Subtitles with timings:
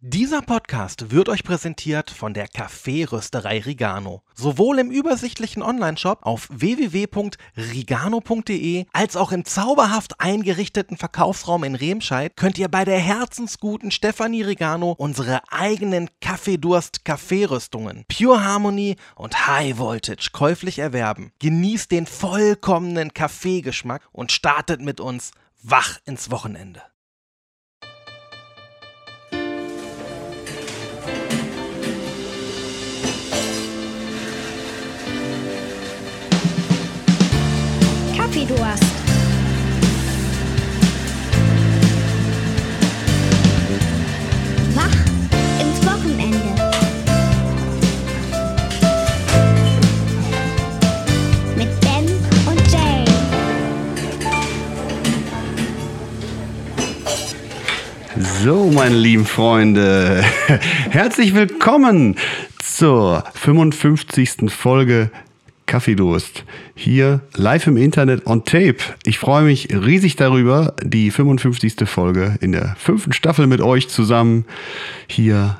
[0.00, 4.22] Dieser Podcast wird euch präsentiert von der Kaffeerösterei Rigano.
[4.32, 7.26] Sowohl im übersichtlichen Onlineshop auf www.rigano.de
[8.92, 14.92] als auch im zauberhaft eingerichteten Verkaufsraum in Remscheid könnt ihr bei der herzensguten Stefanie Rigano
[14.92, 21.32] unsere eigenen Kaffeedurst-Kaffeerüstungen Pure Harmony und High Voltage käuflich erwerben.
[21.40, 26.82] Genießt den vollkommenen Kaffeegeschmack und startet mit uns wach ins Wochenende.
[38.48, 38.84] Kaffeedurst.
[44.74, 44.96] Wach
[45.60, 46.38] ins Wochenende.
[51.56, 52.06] Mit Ben
[52.46, 53.04] und Jay.
[58.42, 60.24] So, meine lieben Freunde,
[60.90, 62.16] herzlich willkommen
[62.62, 64.50] zur 55.
[64.50, 65.10] Folge
[65.68, 66.44] Kaffeedurst.
[66.74, 68.78] Hier live im Internet on Tape.
[69.04, 71.88] Ich freue mich riesig darüber, die 55.
[71.88, 74.44] Folge in der fünften Staffel mit euch zusammen
[75.06, 75.58] hier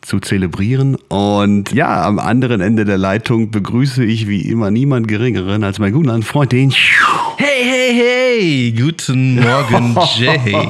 [0.00, 0.96] zu zelebrieren.
[1.08, 5.92] Und ja, am anderen Ende der Leitung begrüße ich wie immer niemand Geringeren als meinen
[5.92, 8.72] guten Freund, den Hey, hey, hey!
[8.72, 10.68] Guten Morgen, Jay.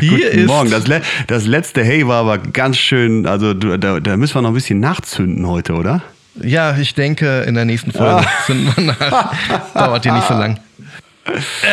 [0.00, 0.46] Hier Guten ist.
[0.46, 0.70] Morgen.
[0.70, 3.26] Das, le das letzte Hey war aber ganz schön.
[3.26, 6.02] Also du, da, da müssen wir noch ein bisschen nachzünden heute, oder?
[6.42, 9.34] Ja, ich denke, in der nächsten Folge sind wir nach.
[9.74, 10.60] Dauert hier nicht so lang.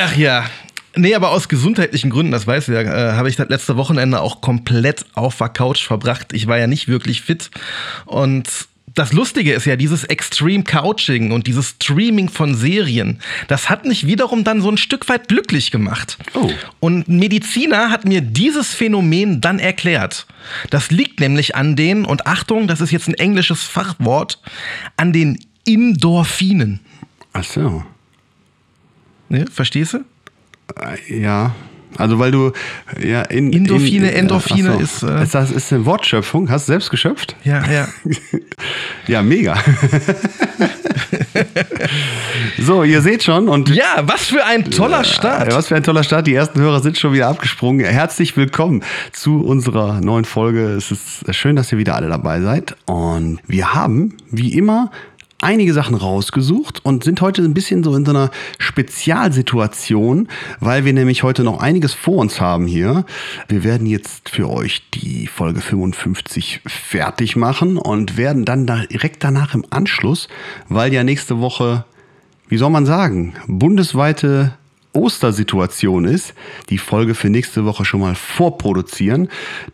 [0.03, 0.45] Ach ja.
[0.95, 4.21] Nee, aber aus gesundheitlichen Gründen, das weißt du ja, äh, habe ich das letzte Wochenende
[4.21, 6.33] auch komplett auf der Couch verbracht.
[6.33, 7.49] Ich war ja nicht wirklich fit.
[8.05, 8.47] Und
[8.95, 14.05] das Lustige ist ja, dieses Extreme Couching und dieses Streaming von Serien, das hat mich
[14.05, 16.17] wiederum dann so ein Stück weit glücklich gemacht.
[16.33, 16.51] Oh.
[16.79, 20.27] Und ein Mediziner hat mir dieses Phänomen dann erklärt.
[20.69, 24.39] Das liegt nämlich an den, und Achtung, das ist jetzt ein englisches Fachwort,
[24.97, 26.79] an den Endorphinen.
[27.33, 27.83] Ach so.
[29.29, 30.05] Ne, verstehst du?
[31.09, 31.55] Ja.
[31.97, 32.51] Also weil du
[33.01, 34.79] ja in Endorphine, in, Endorphine ach so.
[34.79, 36.49] ist, äh, ist das ist eine Wortschöpfung.
[36.49, 37.35] Hast du selbst geschöpft?
[37.43, 37.87] Ja, ja.
[39.07, 39.57] Ja, mega.
[42.57, 45.49] so, ihr seht schon und Ja, was für ein toller Start.
[45.49, 46.25] Ja, was für ein toller Start.
[46.25, 47.85] Die ersten Hörer sind schon wieder abgesprungen.
[47.85, 50.69] Herzlich willkommen zu unserer neuen Folge.
[50.69, 52.77] Es ist schön, dass ihr wieder alle dabei seid.
[52.85, 54.89] Und wir haben, wie immer,
[55.43, 60.27] einige Sachen rausgesucht und sind heute ein bisschen so in so einer Spezialsituation,
[60.59, 63.05] weil wir nämlich heute noch einiges vor uns haben hier.
[63.47, 69.53] Wir werden jetzt für euch die Folge 55 fertig machen und werden dann direkt danach
[69.53, 70.27] im Anschluss,
[70.69, 71.85] weil ja nächste Woche
[72.53, 74.53] wie soll man sagen, bundesweite
[74.93, 76.35] Ostersituation ist,
[76.69, 79.29] die Folge für nächste Woche schon mal vorproduzieren,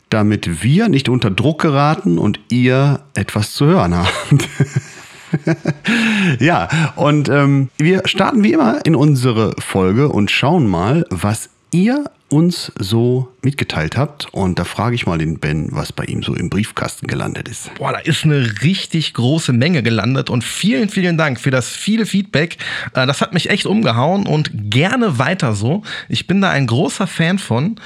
[0.10, 4.10] damit wir nicht unter Druck geraten und ihr etwas zu hören habt.
[6.40, 12.06] ja, und ähm, wir starten wie immer in unsere Folge und schauen mal, was ihr
[12.30, 14.28] uns so mitgeteilt habt.
[14.34, 17.74] Und da frage ich mal den Ben, was bei ihm so im Briefkasten gelandet ist.
[17.76, 22.06] Boah, da ist eine richtig große Menge gelandet und vielen, vielen Dank für das viele
[22.06, 22.58] Feedback.
[22.94, 25.84] Äh, Das hat mich echt umgehauen und gerne weiter so.
[26.08, 27.80] Ich bin da ein großer Fan von.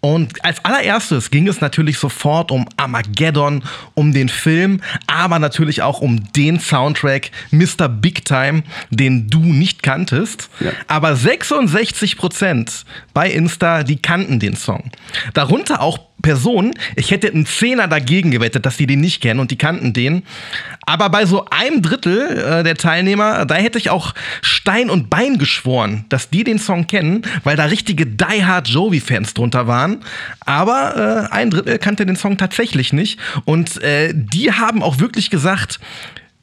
[0.00, 6.00] Und als allererstes ging es natürlich sofort um Armageddon, um den Film, aber natürlich auch
[6.00, 7.88] um den Soundtrack Mr.
[7.88, 10.50] Big Time, den du nicht kanntest.
[10.60, 10.70] Ja.
[10.86, 14.90] Aber 66 Prozent bei Insta, die kannten den Song.
[15.34, 19.50] Darunter auch Personen, ich hätte einen Zehner dagegen gewettet, dass die den nicht kennen und
[19.50, 20.24] die kannten den.
[20.84, 25.38] Aber bei so einem Drittel äh, der Teilnehmer, da hätte ich auch Stein und Bein
[25.38, 30.00] geschworen, dass die den Song kennen, weil da richtige Die Hard Jovi-Fans drunter waren.
[30.40, 33.20] Aber äh, ein Drittel kannte den Song tatsächlich nicht.
[33.44, 35.78] Und äh, die haben auch wirklich gesagt,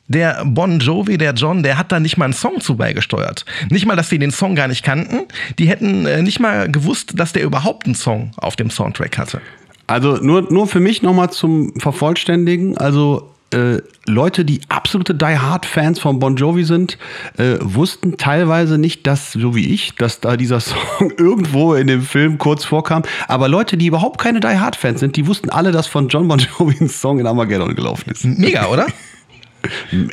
[0.07, 3.45] der Bon Jovi, der John, der hat da nicht mal einen Song zu beigesteuert.
[3.69, 5.21] Nicht mal, dass die den Song gar nicht kannten.
[5.57, 9.41] Die hätten äh, nicht mal gewusst, dass der überhaupt einen Song auf dem Soundtrack hatte.
[9.88, 12.78] Also nur, nur für mich nochmal zum Vervollständigen.
[12.78, 16.97] Also äh, Leute, die absolute Die Hard-Fans von Bon Jovi sind,
[17.37, 22.02] äh, wussten teilweise nicht, dass, so wie ich, dass da dieser Song irgendwo in dem
[22.02, 23.03] Film kurz vorkam.
[23.28, 26.40] Aber Leute, die überhaupt keine Die Hard-Fans sind, die wussten alle, dass von John Bon
[26.40, 28.25] Jovi ein Song in Armageddon gelaufen ist.
[28.25, 28.87] Mega, oder?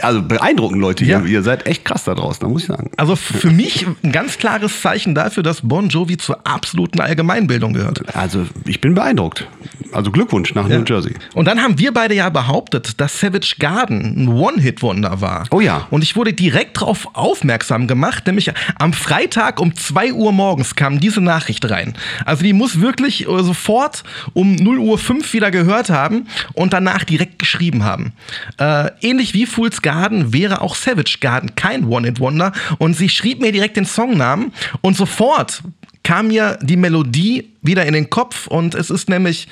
[0.01, 1.05] Also beeindruckend, Leute.
[1.05, 1.21] Ja.
[1.21, 2.91] Ihr, ihr seid echt krass da draußen, da muss ich sagen.
[2.97, 8.15] Also für mich ein ganz klares Zeichen dafür, dass Bon Jovi zur absoluten Allgemeinbildung gehört.
[8.15, 9.47] Also ich bin beeindruckt.
[9.93, 11.15] Also Glückwunsch nach New Jersey.
[11.35, 15.47] Und dann haben wir beide ja behauptet, dass Savage Garden ein One-Hit-Wonder war.
[15.51, 15.87] Oh ja.
[15.91, 21.01] Und ich wurde direkt darauf aufmerksam gemacht, nämlich am Freitag um 2 Uhr morgens kam
[21.01, 21.95] diese Nachricht rein.
[22.25, 24.03] Also die muss wirklich äh, sofort
[24.33, 28.13] um 0 Uhr 5 wieder gehört haben und danach direkt geschrieben haben.
[28.59, 32.53] Äh, ähnlich wie Fool's Garden wäre auch Savage Garden kein One-Hit-Wonder.
[32.79, 35.62] Und sie schrieb mir direkt den Songnamen und sofort
[36.03, 39.47] kam mir die Melodie wieder in den Kopf und es ist nämlich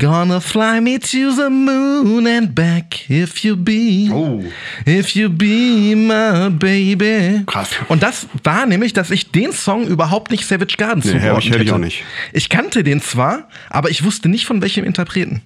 [0.00, 4.42] Gonna fly me to the moon and back if you be, Oh.
[4.86, 7.42] if you be my baby.
[7.44, 7.68] Krass.
[7.88, 11.38] Und das war nämlich, dass ich den Song überhaupt nicht Savage Garden Nee, zugeordnet hab
[11.44, 12.04] ich- hätte ich auch nicht.
[12.32, 15.42] Ich kannte den zwar, aber ich wusste nicht von welchem Interpreten.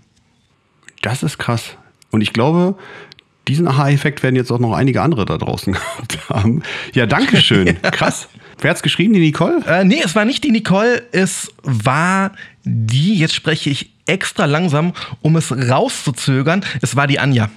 [1.02, 1.76] Das ist krass.
[2.12, 2.76] Und ich glaube,
[3.48, 6.62] diesen Aha-Effekt werden jetzt auch noch einige andere da draußen gehabt haben.
[6.94, 7.80] Ja, danke schön.
[7.92, 8.28] Krass.
[8.60, 9.12] Wer hat's geschrieben?
[9.12, 9.62] Die Nicole?
[9.66, 12.32] Äh, nee, es war nicht die Nicole, es war
[12.64, 17.50] die, jetzt spreche ich extra langsam, um es rauszuzögern, es war die Anja.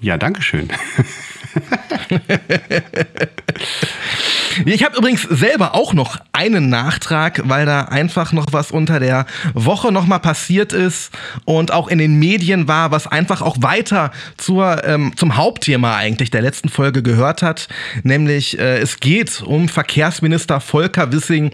[0.00, 0.68] Ja, danke schön.
[4.64, 9.26] Ich habe übrigens selber auch noch einen Nachtrag, weil da einfach noch was unter der
[9.54, 11.12] Woche noch mal passiert ist
[11.44, 16.30] und auch in den Medien war, was einfach auch weiter zur, ähm, zum Hauptthema eigentlich
[16.30, 17.68] der letzten Folge gehört hat,
[18.02, 21.52] nämlich äh, es geht um Verkehrsminister Volker Wissing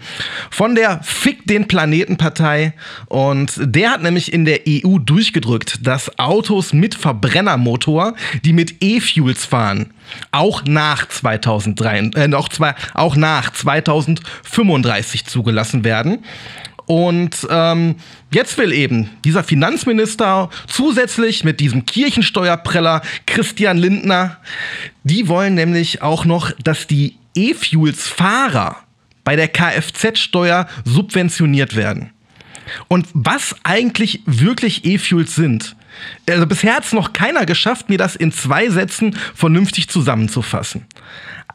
[0.49, 2.73] von der Fick den Planeten Partei
[3.07, 9.45] und der hat nämlich in der EU durchgedrückt, dass Autos mit Verbrennermotor, die mit E-Fuels
[9.45, 9.93] fahren,
[10.31, 16.23] auch nach 2003, äh, auch, zwei, auch nach 2035 zugelassen werden.
[16.85, 17.95] Und ähm,
[18.31, 24.37] jetzt will eben dieser Finanzminister zusätzlich mit diesem Kirchensteuerpreller Christian Lindner,
[25.03, 28.77] die wollen nämlich auch noch, dass die E-Fuels-Fahrer
[29.23, 32.11] bei der Kfz-Steuer subventioniert werden.
[32.87, 35.75] Und was eigentlich wirklich E-Fuels sind.
[36.29, 40.85] Also bisher hat es noch keiner geschafft, mir das in zwei Sätzen vernünftig zusammenzufassen.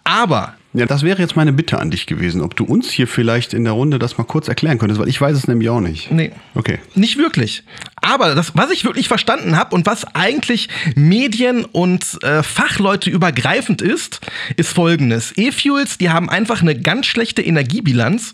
[0.05, 3.55] Aber Ja, das wäre jetzt meine Bitte an dich gewesen, ob du uns hier vielleicht
[3.55, 6.13] in der Runde das mal kurz erklären könntest, weil ich weiß es nämlich auch nicht.
[6.13, 6.31] Nee.
[6.55, 6.79] Okay.
[6.95, 7.65] Nicht wirklich.
[7.97, 13.83] Aber das, was ich wirklich verstanden habe und was eigentlich Medien- und äh, Fachleute übergreifend
[13.83, 14.21] ist,
[14.57, 15.33] ist folgendes.
[15.37, 18.33] E-Fuels, die haben einfach eine ganz schlechte Energiebilanz.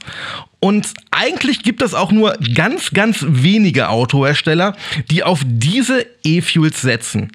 [0.60, 4.76] Und eigentlich gibt es auch nur ganz, ganz wenige Autohersteller,
[5.10, 7.32] die auf diese E-Fuels setzen.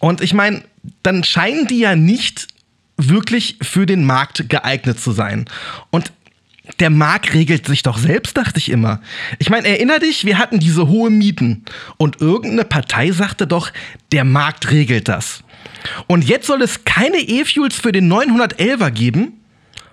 [0.00, 0.62] Und ich meine,
[1.04, 2.48] dann scheinen die ja nicht
[2.96, 5.46] wirklich für den Markt geeignet zu sein.
[5.90, 6.12] Und
[6.80, 9.00] der Markt regelt sich doch selbst, dachte ich immer.
[9.38, 11.64] Ich meine, erinner dich, wir hatten diese hohen Mieten
[11.98, 13.70] und irgendeine Partei sagte doch,
[14.12, 15.44] der Markt regelt das.
[16.06, 19.40] Und jetzt soll es keine E-Fuels für den 911er geben?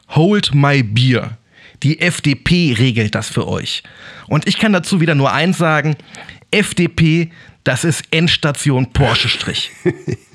[0.09, 1.37] Hold my beer.
[1.83, 3.83] Die FDP regelt das für euch.
[4.27, 5.97] Und ich kann dazu wieder nur eins sagen,
[6.51, 7.31] FDP,
[7.63, 9.71] das ist Endstation Porsche-Strich.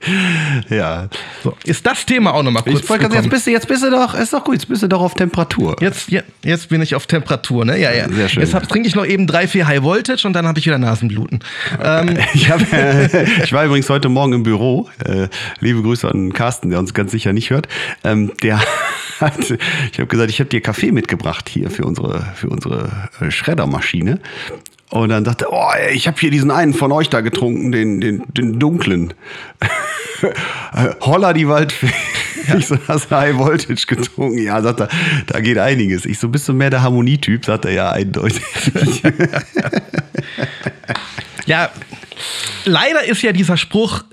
[0.70, 1.08] Ja.
[1.42, 3.90] So, ist das Thema auch nochmal kurz Ich wollte jetzt bist du, jetzt bist du
[3.90, 5.76] doch, ist doch gut, jetzt bist du doch auf Temperatur.
[5.80, 7.78] Jetzt, je- jetzt bin ich auf Temperatur, ne?
[7.78, 8.08] Ja, ja.
[8.08, 8.42] Sehr schön.
[8.42, 10.78] Jetzt hab, trinke ich noch eben drei, vier High Voltage und dann habe ich wieder
[10.78, 11.40] Nasenbluten.
[11.82, 14.88] Ähm, Ich, hab, äh, ich war übrigens heute Morgen im Büro.
[15.04, 15.28] Äh,
[15.60, 17.66] liebe Grüße an Carsten, der uns ganz sicher nicht hört.
[18.04, 18.60] Ähm, der
[19.20, 19.50] hat,
[19.92, 24.20] ich habe gesagt, ich habe dir Kaffee mitgebracht hier für unsere, für unsere äh, Schreddermaschine.
[24.90, 28.00] Und dann sagte er, oh, ich habe hier diesen einen von euch da getrunken, den,
[28.00, 29.12] den, den dunklen.
[31.00, 31.92] Holla die Waldfee.
[32.56, 34.38] Ich so, hast du High Voltage getrunken?
[34.38, 34.88] Ja, sagt er,
[35.26, 36.06] da geht einiges.
[36.06, 37.44] Ich so, bist du mehr der Harmonietyp?
[37.44, 38.42] Sagt er, ja, eindeutig.
[41.46, 41.70] ja,
[42.64, 44.04] leider ist ja dieser Spruch,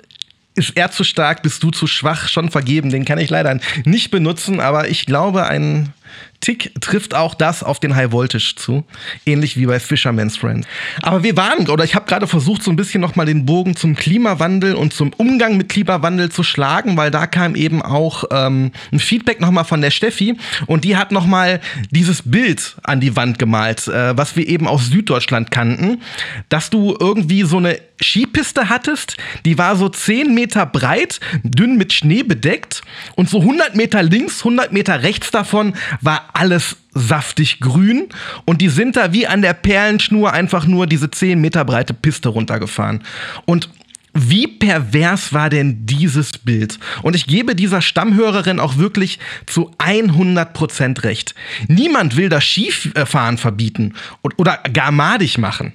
[0.56, 2.90] ist er zu stark, bist du zu schwach, schon vergeben.
[2.90, 5.94] Den kann ich leider nicht benutzen, aber ich glaube, ein
[6.42, 8.84] Tick trifft auch das auf den High Voltage zu.
[9.26, 10.66] Ähnlich wie bei Fisherman's Friend.
[11.02, 13.96] Aber wir waren, oder ich habe gerade versucht, so ein bisschen nochmal den Bogen zum
[13.96, 19.00] Klimawandel und zum Umgang mit Klimawandel zu schlagen, weil da kam eben auch ähm, ein
[19.00, 23.88] Feedback nochmal von der Steffi und die hat nochmal dieses Bild an die Wand gemalt,
[23.88, 26.02] äh, was wir eben aus Süddeutschland kannten,
[26.50, 31.94] dass du irgendwie so eine Skipiste hattest, die war so 10 Meter breit, dünn mit
[31.94, 32.82] Schnee bedeckt
[33.16, 38.08] und so 100 Meter links, 100 Meter rechts davon war alles saftig grün
[38.46, 42.30] und die sind da wie an der Perlenschnur einfach nur diese 10 Meter breite Piste
[42.30, 43.04] runtergefahren.
[43.46, 43.70] Und
[44.14, 46.80] wie pervers war denn dieses Bild?
[47.02, 51.36] Und ich gebe dieser Stammhörerin auch wirklich zu 100% recht.
[51.68, 55.74] Niemand will das Skifahren verbieten oder gar madig machen.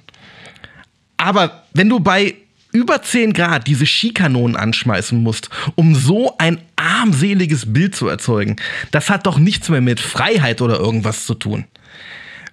[1.17, 2.33] Aber wenn du bei
[2.71, 8.55] über 10 Grad diese Skikanonen anschmeißen musst, um so ein armseliges Bild zu erzeugen,
[8.91, 11.65] das hat doch nichts mehr mit Freiheit oder irgendwas zu tun.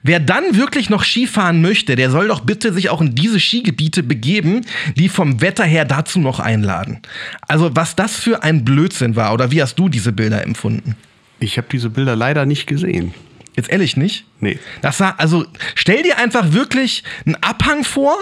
[0.02, 4.02] Wer dann wirklich noch Skifahren möchte, der soll doch bitte sich auch in diese Skigebiete
[4.02, 4.64] begeben,
[4.96, 7.00] die vom Wetter her dazu noch einladen.
[7.48, 10.94] Also was das für ein Blödsinn war, oder wie hast du diese Bilder empfunden?
[11.40, 13.12] Ich habe diese Bilder leider nicht gesehen.
[13.56, 14.24] Jetzt ehrlich nicht?
[14.38, 14.58] Nee.
[14.82, 15.44] Das war, also
[15.74, 18.14] stell dir einfach wirklich einen Abhang vor,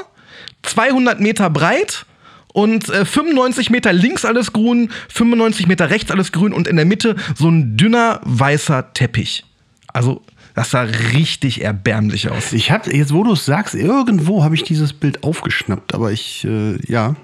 [0.67, 2.07] 200 Meter breit
[2.53, 6.87] und äh, 95 Meter links alles grün, 95 Meter rechts alles grün und in der
[6.87, 9.45] Mitte so ein dünner weißer Teppich.
[9.93, 10.23] Also
[10.55, 12.55] das sah richtig erbärmlich aus.
[12.55, 16.47] Ich habe jetzt, wo du es sagst, irgendwo habe ich dieses Bild aufgeschnappt, aber ich,
[16.47, 17.15] äh, ja.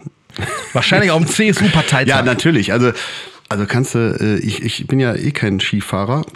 [0.75, 2.09] Wahrscheinlich auf dem CSU-Parteitag.
[2.09, 2.75] Ja, natürlich.
[2.75, 2.93] Also,
[3.49, 6.27] also kannst du, äh, ich, ich bin ja eh kein Skifahrer.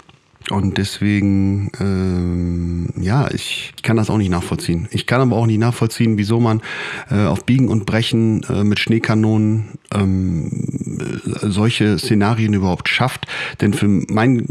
[0.49, 4.87] Und deswegen, ähm, ja, ich kann das auch nicht nachvollziehen.
[4.91, 6.61] Ich kann aber auch nicht nachvollziehen, wieso man
[7.09, 10.49] äh, auf Biegen und Brechen äh, mit Schneekanonen ähm,
[10.99, 13.25] äh, solche Szenarien überhaupt schafft.
[13.59, 14.45] Denn für mein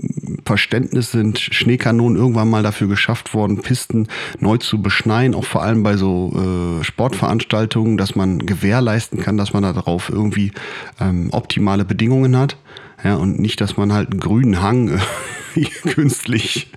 [0.45, 5.83] Verständnis sind Schneekanonen irgendwann mal dafür geschafft worden, Pisten neu zu beschneien, auch vor allem
[5.83, 6.33] bei so
[6.81, 10.53] äh, Sportveranstaltungen, dass man gewährleisten kann, dass man darauf irgendwie
[11.01, 12.57] ähm, optimale Bedingungen hat.
[13.05, 15.01] Ja, und nicht, dass man halt einen grünen Hang
[15.83, 16.69] künstlich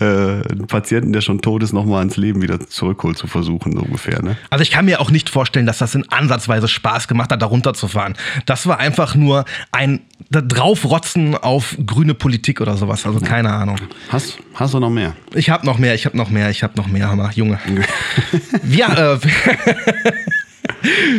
[0.00, 3.80] äh, einen Patienten, der schon tot ist, nochmal ins Leben wieder zurückholt zu versuchen, so
[3.80, 4.22] ungefähr.
[4.22, 4.36] Ne?
[4.50, 7.46] Also ich kann mir auch nicht vorstellen, dass das in Ansatzweise Spaß gemacht hat, da
[7.46, 8.16] runterzufahren.
[8.46, 10.00] Das war einfach nur ein
[10.30, 13.06] draufrotzen auf grüne Politik oder sowas.
[13.06, 13.76] Also keine Ahnung.
[14.10, 15.14] Hast, hast du noch mehr?
[15.34, 17.58] Ich habe noch mehr, ich habe noch mehr, ich habe noch mehr, Hammer, Junge.
[18.62, 19.18] Wir, äh,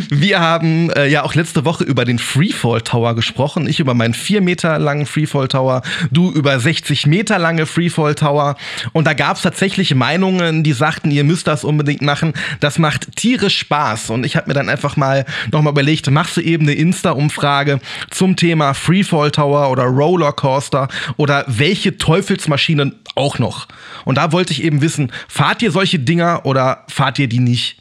[0.10, 3.68] wir haben äh, ja auch letzte Woche über den Freefall Tower gesprochen.
[3.68, 8.56] Ich über meinen 4 Meter langen Freefall Tower, du über 60 Meter lange Freefall Tower.
[8.94, 12.34] Und da gab es tatsächlich Meinungen, die sagten, ihr müsst das unbedingt machen.
[12.60, 14.10] Das macht tierisch Spaß.
[14.10, 18.36] Und ich habe mir dann einfach mal nochmal überlegt, machst du eben eine Insta-Umfrage zum
[18.36, 20.88] Thema Freefall Tower oder Rollercoaster
[21.18, 23.68] oder welche Teufelsmaschinen auch noch.
[24.06, 27.80] Und da wollte ich eben wissen, fahrt ihr solche Dinger oder fahrt ihr die nicht?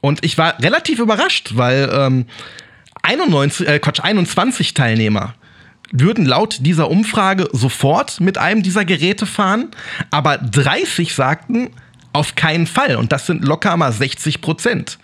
[0.00, 2.26] Und ich war relativ überrascht, weil ähm,
[3.02, 5.34] 91, äh, Quatsch, 21 Teilnehmer
[5.90, 9.70] würden laut dieser Umfrage sofort mit einem dieser Geräte fahren,
[10.10, 11.70] aber 30 sagten
[12.12, 12.96] auf keinen Fall.
[12.96, 14.98] Und das sind locker mal 60 Prozent.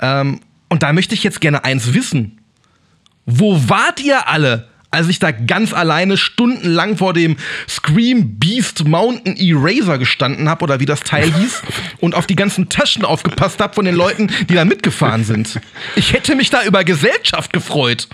[0.00, 2.40] Ähm, und da möchte ich jetzt gerne eins wissen.
[3.26, 7.36] Wo wart ihr alle, als ich da ganz alleine stundenlang vor dem
[7.68, 11.62] Scream Beast Mountain Eraser gestanden habe oder wie das Teil hieß
[12.00, 15.60] und auf die ganzen Taschen aufgepasst habe von den Leuten, die da mitgefahren sind.
[15.96, 18.06] Ich hätte mich da über Gesellschaft gefreut.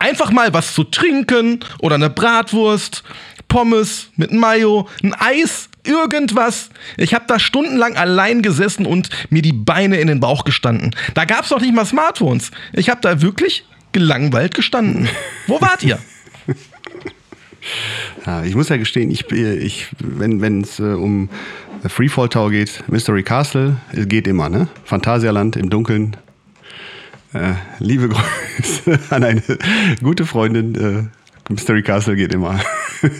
[0.00, 3.04] Einfach mal was zu trinken oder eine Bratwurst,
[3.48, 6.70] Pommes mit Mayo, ein Eis, irgendwas.
[6.96, 10.94] Ich habe da stundenlang allein gesessen und mir die Beine in den Bauch gestanden.
[11.14, 12.50] Da gab es noch nicht mal Smartphones.
[12.72, 13.64] Ich habe da wirklich
[13.96, 15.08] gelangweilt gestanden.
[15.46, 15.98] Wo wart ihr?
[18.24, 21.28] Ja, ich muss ja gestehen, ich, ich, wenn es äh, um
[21.84, 24.68] Freefall Tower geht, Mystery Castle, geht immer, ne?
[24.84, 26.16] Phantasialand im Dunkeln.
[27.32, 28.08] Äh, liebe
[28.58, 29.42] Grüße an eine
[30.00, 30.74] gute Freundin.
[30.76, 32.60] Äh, Mystery Castle geht immer.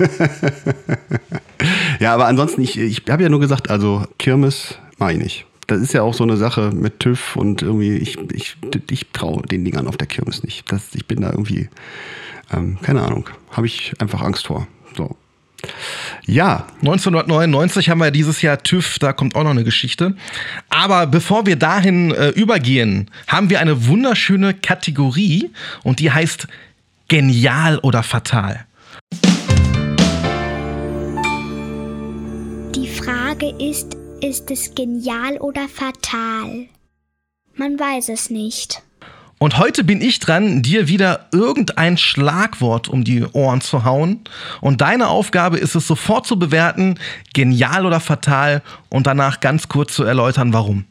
[1.99, 5.47] ja, aber ansonsten, ich, ich habe ja nur gesagt, also Kirmes mache ich nicht.
[5.66, 8.56] Das ist ja auch so eine Sache mit TÜV und irgendwie, ich, ich,
[8.90, 10.70] ich traue den Dingern auf der Kirmes nicht.
[10.70, 11.68] Das, ich bin da irgendwie,
[12.52, 14.68] ähm, keine Ahnung, habe ich einfach Angst vor.
[14.96, 15.16] So.
[16.25, 20.14] Ja, 1999 haben wir dieses Jahr TÜV, da kommt auch noch eine Geschichte.
[20.68, 25.50] Aber bevor wir dahin äh, übergehen, haben wir eine wunderschöne Kategorie
[25.82, 26.46] und die heißt
[27.08, 28.66] Genial oder Fatal.
[32.75, 36.66] Die Frage ist, ist es genial oder fatal?
[37.54, 38.82] Man weiß es nicht.
[39.38, 44.20] Und heute bin ich dran, dir wieder irgendein Schlagwort um die Ohren zu hauen.
[44.62, 46.99] Und deine Aufgabe ist es sofort zu bewerten,
[47.35, 50.85] genial oder fatal, und danach ganz kurz zu erläutern, warum.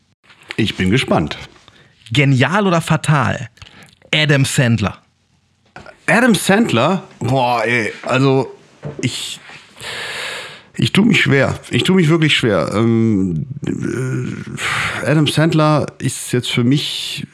[0.58, 1.38] ich bin gespannt.
[2.12, 3.50] Genial oder fatal?
[4.13, 5.00] Adam Sandler.
[6.08, 8.55] Adam Sandler, boah, ey, also
[9.01, 9.39] ich.
[10.77, 11.58] Ich tue mich schwer.
[11.72, 12.72] Ich tue mich wirklich schwer.
[12.74, 17.27] Ähm, äh, Adam Sandler ist jetzt für mich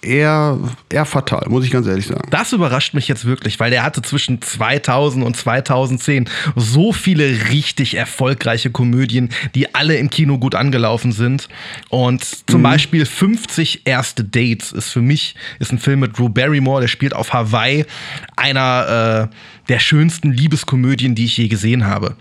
[0.00, 2.28] eher, eher fatal, muss ich ganz ehrlich sagen.
[2.30, 7.94] Das überrascht mich jetzt wirklich, weil der hatte zwischen 2000 und 2010 so viele richtig
[7.94, 11.48] erfolgreiche Komödien, die alle im Kino gut angelaufen sind.
[11.88, 16.80] Und zum Beispiel 50 erste Dates ist für mich ist ein Film mit Drew Barrymore,
[16.80, 17.84] der spielt auf Hawaii,
[18.36, 19.34] einer äh,
[19.68, 22.16] der schönsten Liebeskomödien, die ich je gesehen habe.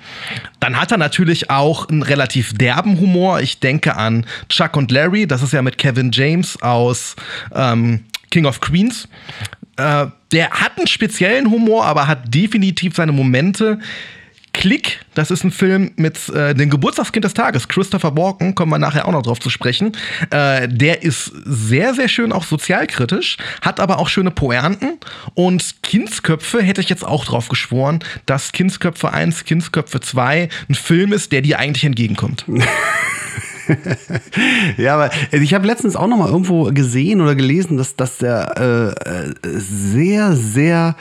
[0.59, 3.41] Dann hat er natürlich auch einen relativ derben Humor.
[3.41, 7.15] Ich denke an Chuck und Larry, das ist ja mit Kevin James aus
[7.53, 9.07] ähm, King of Queens.
[9.77, 13.79] Äh, der hat einen speziellen Humor, aber hat definitiv seine Momente.
[14.53, 18.79] Click, das ist ein Film mit äh, dem Geburtstagskind des Tages, Christopher Walken, kommen wir
[18.79, 19.93] nachher auch noch drauf zu sprechen.
[20.29, 24.99] Äh, der ist sehr, sehr schön auch sozialkritisch, hat aber auch schöne Poernten.
[25.35, 31.13] Und Kindsköpfe hätte ich jetzt auch drauf geschworen, dass Kindsköpfe 1, Kindsköpfe 2 ein Film
[31.13, 32.45] ist, der dir eigentlich entgegenkommt.
[34.77, 38.95] ja, aber ich habe letztens auch noch mal irgendwo gesehen oder gelesen, dass, dass der
[39.07, 40.95] äh, sehr, sehr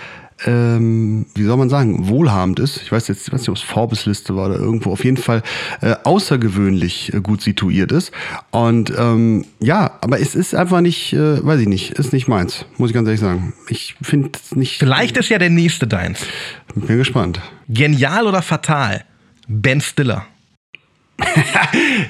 [0.46, 2.78] ähm, wie soll man sagen, wohlhabend ist.
[2.82, 5.42] Ich weiß jetzt ich weiß nicht, ob es Forbes-Liste war oder irgendwo, auf jeden Fall
[5.80, 8.12] äh, außergewöhnlich äh, gut situiert ist.
[8.50, 12.64] Und ähm, ja, aber es ist einfach nicht, äh, weiß ich nicht, ist nicht meins,
[12.78, 13.52] muss ich ganz ehrlich sagen.
[13.68, 14.78] Ich finde es nicht.
[14.78, 16.20] Vielleicht ist ja der nächste deins.
[16.74, 17.40] Bin gespannt.
[17.68, 19.04] Genial oder fatal?
[19.48, 20.26] Ben Stiller.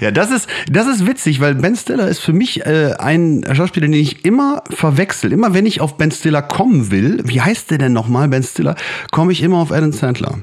[0.00, 3.86] Ja, das ist, das ist witzig, weil Ben Stiller ist für mich äh, ein Schauspieler,
[3.86, 5.32] den ich immer verwechsel.
[5.32, 8.76] Immer wenn ich auf Ben Stiller kommen will, wie heißt der denn nochmal, Ben Stiller,
[9.10, 10.38] komme ich immer auf Adam Sandler.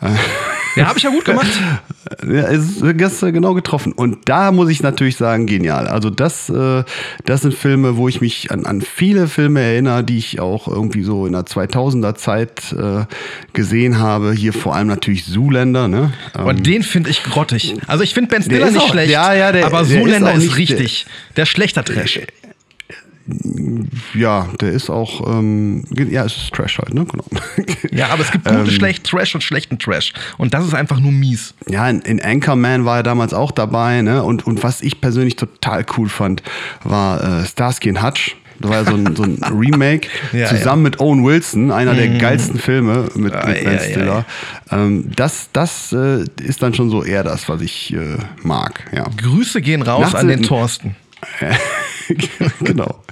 [0.00, 0.08] Äh,
[0.76, 1.46] ja, habe ich ja gut gemacht.
[2.24, 3.92] Ja, ist gestern genau getroffen.
[3.92, 5.88] Und da muss ich natürlich sagen, genial.
[5.88, 6.84] Also das, äh,
[7.24, 11.02] das sind Filme, wo ich mich an, an viele Filme erinnere, die ich auch irgendwie
[11.02, 13.06] so in der 2000er Zeit äh,
[13.54, 14.32] gesehen habe.
[14.32, 15.88] Hier vor allem natürlich Zuländer.
[15.88, 16.12] Ne?
[16.34, 17.74] Und ähm, den finde ich grottig.
[17.88, 20.56] Also ich finde Ben Stiller nicht auch, schlecht, ja, ja, der, aber Zuländer ist, ist,
[20.56, 21.04] richtig.
[21.30, 22.20] Der, der schlechter Trash
[24.14, 27.04] ja, der ist auch, ähm, ja, es ist Trash halt, ne?
[27.04, 27.24] Genau.
[27.90, 30.12] Ja, aber es gibt gute, ähm, schlecht Trash und schlechten Trash.
[30.38, 31.54] Und das ist einfach nur mies.
[31.68, 34.22] Ja, in, in, Anchorman war er damals auch dabei, ne?
[34.22, 36.42] Und, und was ich persönlich total cool fand,
[36.84, 38.36] war äh, Starsky und Hutch.
[38.60, 40.90] Das war ja so ein, so ein Remake ja, zusammen ja.
[40.90, 42.18] mit Owen Wilson, einer der mm.
[42.18, 44.24] geilsten Filme mit, ah, mit Ben Stiller.
[44.70, 48.84] Ähm, das das äh, ist dann schon so eher das, was ich äh, mag.
[48.92, 49.04] Ja.
[49.16, 50.96] Grüße gehen raus Nachts an den Thorsten.
[52.60, 53.02] genau.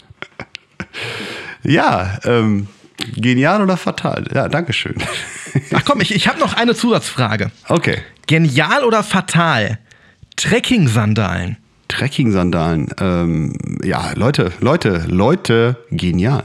[1.62, 2.68] Ja, ähm,
[3.16, 4.24] genial oder fatal?
[4.34, 4.96] Ja, danke schön.
[5.72, 7.50] Ach komm, ich, ich habe noch eine Zusatzfrage.
[7.68, 7.98] Okay.
[8.26, 9.78] Genial oder fatal?
[10.36, 11.56] Trekking-Sandalen.
[11.88, 12.88] Trekking-Sandalen.
[13.00, 16.44] Ähm, ja, Leute, Leute, Leute, genial.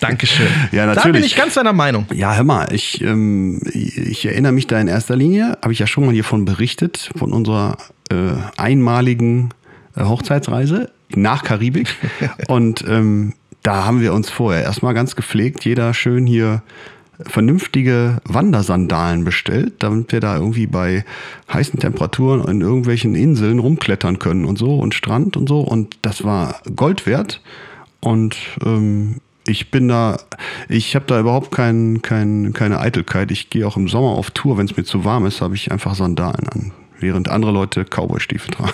[0.00, 0.46] Dankeschön.
[0.72, 1.04] Ja, natürlich.
[1.04, 2.06] Da bin ich ganz deiner Meinung.
[2.12, 5.86] Ja, hör mal, ich, ähm, ich erinnere mich da in erster Linie, habe ich ja
[5.86, 7.76] schon mal hiervon berichtet, von unserer
[8.10, 9.50] äh, einmaligen
[9.96, 11.94] äh, Hochzeitsreise nach Karibik.
[12.48, 16.62] Und ähm, da haben wir uns vorher erstmal ganz gepflegt, jeder schön hier
[17.26, 21.04] vernünftige Wandersandalen bestellt, damit wir da irgendwie bei
[21.52, 25.60] heißen Temperaturen in irgendwelchen Inseln rumklettern können und so und Strand und so.
[25.60, 27.40] Und das war Gold wert.
[28.00, 30.18] Und ähm, ich bin da,
[30.68, 33.30] ich habe da überhaupt kein, kein, keine Eitelkeit.
[33.30, 35.72] Ich gehe auch im Sommer auf Tour, wenn es mir zu warm ist, habe ich
[35.72, 38.72] einfach Sandalen an während andere Leute Cowboy-Stiefel tragen.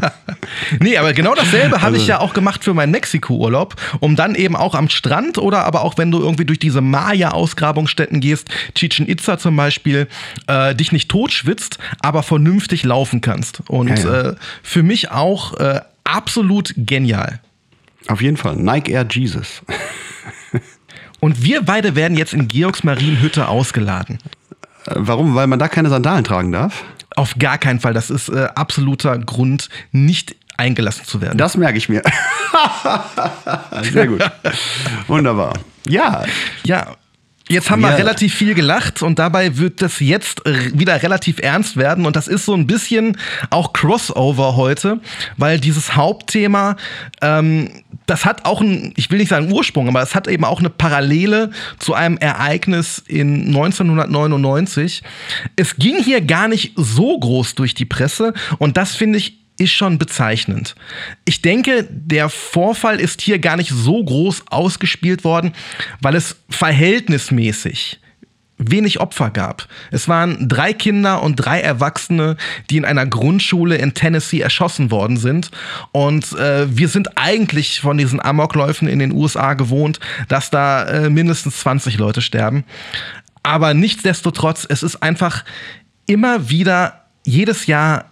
[0.80, 4.34] nee, aber genau dasselbe also, habe ich ja auch gemacht für meinen Mexiko-Urlaub, um dann
[4.34, 9.08] eben auch am Strand oder aber auch wenn du irgendwie durch diese Maya-Ausgrabungsstätten gehst, Chichen
[9.08, 10.08] Itza zum Beispiel,
[10.46, 13.62] äh, dich nicht totschwitzt, aber vernünftig laufen kannst.
[13.68, 14.30] Und ja.
[14.30, 17.40] Äh, für mich auch äh, absolut genial.
[18.08, 18.56] Auf jeden Fall.
[18.56, 19.62] Nike Air Jesus.
[21.20, 24.18] Und wir beide werden jetzt in Georgs Marienhütte ausgeladen.
[24.86, 25.34] Äh, warum?
[25.34, 26.84] Weil man da keine Sandalen tragen darf?
[27.20, 27.92] Auf gar keinen Fall.
[27.92, 31.36] Das ist äh, absoluter Grund, nicht eingelassen zu werden.
[31.36, 32.02] Das merke ich mir.
[33.82, 34.22] Sehr gut.
[35.06, 35.52] Wunderbar.
[35.86, 36.24] Ja.
[36.64, 36.96] Ja.
[37.50, 42.06] Jetzt haben wir relativ viel gelacht und dabei wird das jetzt wieder relativ ernst werden
[42.06, 43.18] und das ist so ein bisschen
[43.50, 45.00] auch Crossover heute,
[45.36, 46.76] weil dieses Hauptthema,
[47.20, 50.60] ähm, das hat auch ein, ich will nicht sagen Ursprung, aber es hat eben auch
[50.60, 55.02] eine Parallele zu einem Ereignis in 1999.
[55.56, 59.72] Es ging hier gar nicht so groß durch die Presse und das finde ich ist
[59.72, 60.74] schon bezeichnend.
[61.24, 65.52] Ich denke, der Vorfall ist hier gar nicht so groß ausgespielt worden,
[66.00, 68.00] weil es verhältnismäßig
[68.56, 69.68] wenig Opfer gab.
[69.90, 72.36] Es waren drei Kinder und drei Erwachsene,
[72.68, 75.50] die in einer Grundschule in Tennessee erschossen worden sind.
[75.92, 81.10] Und äh, wir sind eigentlich von diesen Amokläufen in den USA gewohnt, dass da äh,
[81.10, 82.64] mindestens 20 Leute sterben.
[83.42, 85.44] Aber nichtsdestotrotz, es ist einfach
[86.06, 88.10] immer wieder jedes Jahr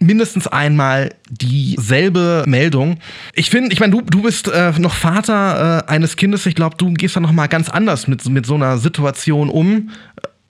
[0.00, 2.98] mindestens einmal dieselbe Meldung.
[3.34, 6.46] Ich finde, ich meine, du, du bist äh, noch Vater äh, eines Kindes.
[6.46, 9.90] Ich glaube, du gehst da noch mal ganz anders mit, mit so einer Situation um.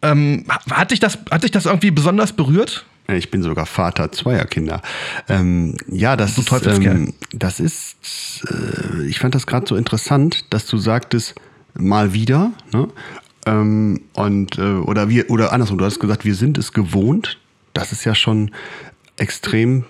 [0.02, 2.86] Ähm, hat, dich das, hat dich das irgendwie besonders berührt?
[3.08, 4.82] Ich bin sogar Vater zweier Kinder.
[5.28, 7.96] Ähm, ja, das, du ähm, das ist,
[8.48, 11.34] äh, ich fand das gerade so interessant, dass du sagtest,
[11.74, 12.88] mal wieder, ne?
[13.46, 17.38] Ähm, und, äh, oder wir, oder andersrum, du hast gesagt, wir sind es gewohnt.
[17.72, 18.50] Das ist ja schon
[19.20, 19.85] extrem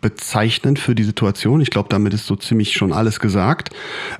[0.00, 1.62] bezeichnend für die Situation.
[1.62, 3.70] Ich glaube, damit ist so ziemlich schon alles gesagt.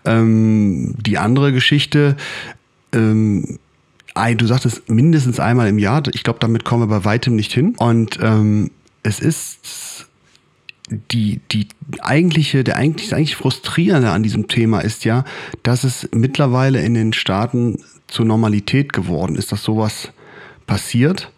[0.06, 2.16] Ähm, die andere Geschichte,
[2.92, 3.58] ähm,
[4.14, 6.02] du sagtest mindestens einmal im Jahr.
[6.12, 7.74] Ich glaube, damit kommen wir bei weitem nicht hin.
[7.76, 8.70] Und ähm,
[9.02, 10.06] es ist
[10.88, 11.68] die, die
[12.00, 15.24] eigentliche, der eigentlich, das eigentlich Frustrierende an diesem Thema ist ja,
[15.62, 20.12] dass es mittlerweile in den Staaten zur Normalität geworden ist, dass sowas
[20.66, 21.30] passiert.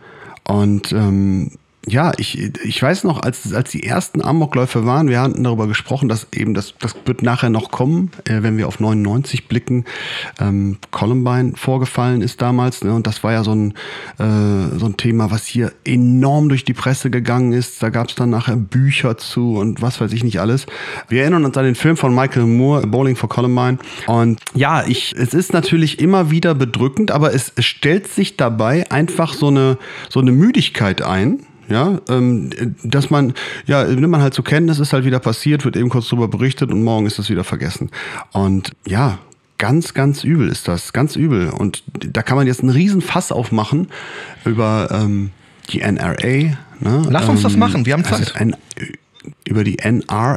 [0.45, 1.51] Und ähm,
[1.89, 6.09] ja, ich, ich weiß noch, als, als die ersten Amokläufe waren, wir hatten darüber gesprochen,
[6.09, 9.85] dass eben das, das wird nachher noch kommen, äh, wenn wir auf 99 blicken.
[10.41, 13.71] Ähm, Columbine vorgefallen ist damals, ne, und das war ja so ein,
[14.19, 17.81] äh, so ein Thema, was hier enorm durch die Presse gegangen ist.
[17.81, 20.67] Da gab es dann nachher Bücher zu und was weiß ich nicht alles.
[21.09, 23.79] Wir erinnern uns an den Film von Michael Moore, Bowling for Columbine.
[24.09, 28.91] Und ja, ich, es ist natürlich immer wieder bedrückend, aber es, es stellt sich dabei
[28.91, 32.51] einfach so eine, so eine Müdigkeit ein ja, ähm,
[32.83, 33.35] dass man,
[33.67, 36.71] ja, nimmt man halt zur Kenntnis, ist halt wieder passiert, wird eben kurz drüber berichtet
[36.71, 37.91] und morgen ist das wieder vergessen.
[38.33, 39.19] Und ja,
[39.59, 41.51] ganz, ganz übel ist das, ganz übel.
[41.51, 43.89] Und da kann man jetzt einen riesen Fass aufmachen
[44.45, 45.31] über ähm,
[45.71, 46.57] die NRA.
[46.81, 47.07] Ne?
[47.09, 48.37] Lass uns das ähm, machen, wir haben Zeit.
[48.37, 48.57] Ein,
[49.45, 50.37] über die NRA.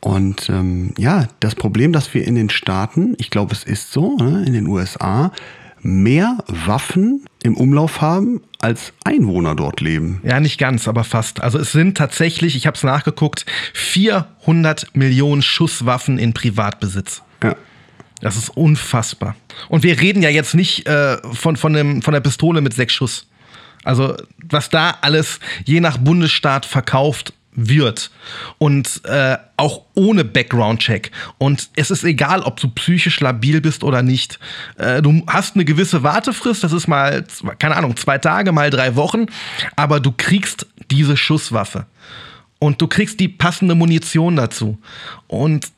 [0.00, 4.16] Und ähm, ja, das Problem, dass wir in den Staaten, ich glaube, es ist so,
[4.16, 5.32] ne, in den USA,
[5.80, 10.20] mehr Waffen im Umlauf haben, als Einwohner dort leben.
[10.24, 11.40] Ja, nicht ganz, aber fast.
[11.40, 17.22] Also es sind tatsächlich, ich habe es nachgeguckt, 400 Millionen Schusswaffen in Privatbesitz.
[17.42, 17.54] Ja.
[18.20, 19.36] Das ist unfassbar.
[19.68, 22.94] Und wir reden ja jetzt nicht äh, von, von, dem, von der Pistole mit sechs
[22.94, 23.26] Schuss.
[23.84, 24.16] Also
[24.50, 28.10] was da alles je nach Bundesstaat verkauft wird
[28.58, 31.10] und äh, auch ohne Background-Check.
[31.38, 34.38] Und es ist egal, ob du psychisch labil bist oder nicht.
[34.76, 37.24] Äh, du hast eine gewisse Wartefrist, das ist mal,
[37.58, 39.26] keine Ahnung, zwei Tage, mal drei Wochen,
[39.74, 41.86] aber du kriegst diese Schusswaffe.
[42.60, 44.78] Und du kriegst die passende Munition dazu.
[45.26, 45.68] Und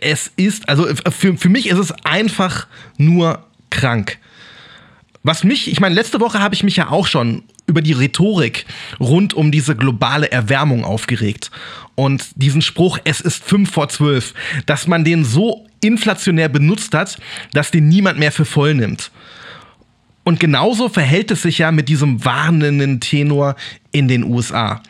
[0.00, 2.66] es ist, also für, für mich ist es einfach
[2.96, 4.18] nur krank.
[5.26, 8.66] Was mich, ich meine, letzte Woche habe ich mich ja auch schon über die Rhetorik
[9.00, 11.50] rund um diese globale Erwärmung aufgeregt.
[11.94, 14.34] Und diesen Spruch, es ist fünf vor zwölf,
[14.66, 17.16] dass man den so inflationär benutzt hat,
[17.54, 19.10] dass den niemand mehr für voll nimmt.
[20.24, 23.56] Und genauso verhält es sich ja mit diesem warnenden Tenor
[23.92, 24.82] in den USA.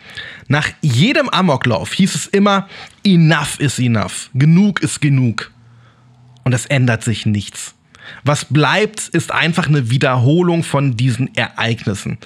[0.49, 2.68] Nach jedem Amoklauf hieß es immer,
[3.05, 5.53] enough is enough, genug ist genug.
[6.42, 7.75] Und es ändert sich nichts.
[8.25, 12.19] Was bleibt, ist einfach eine Wiederholung von diesen Ereignissen.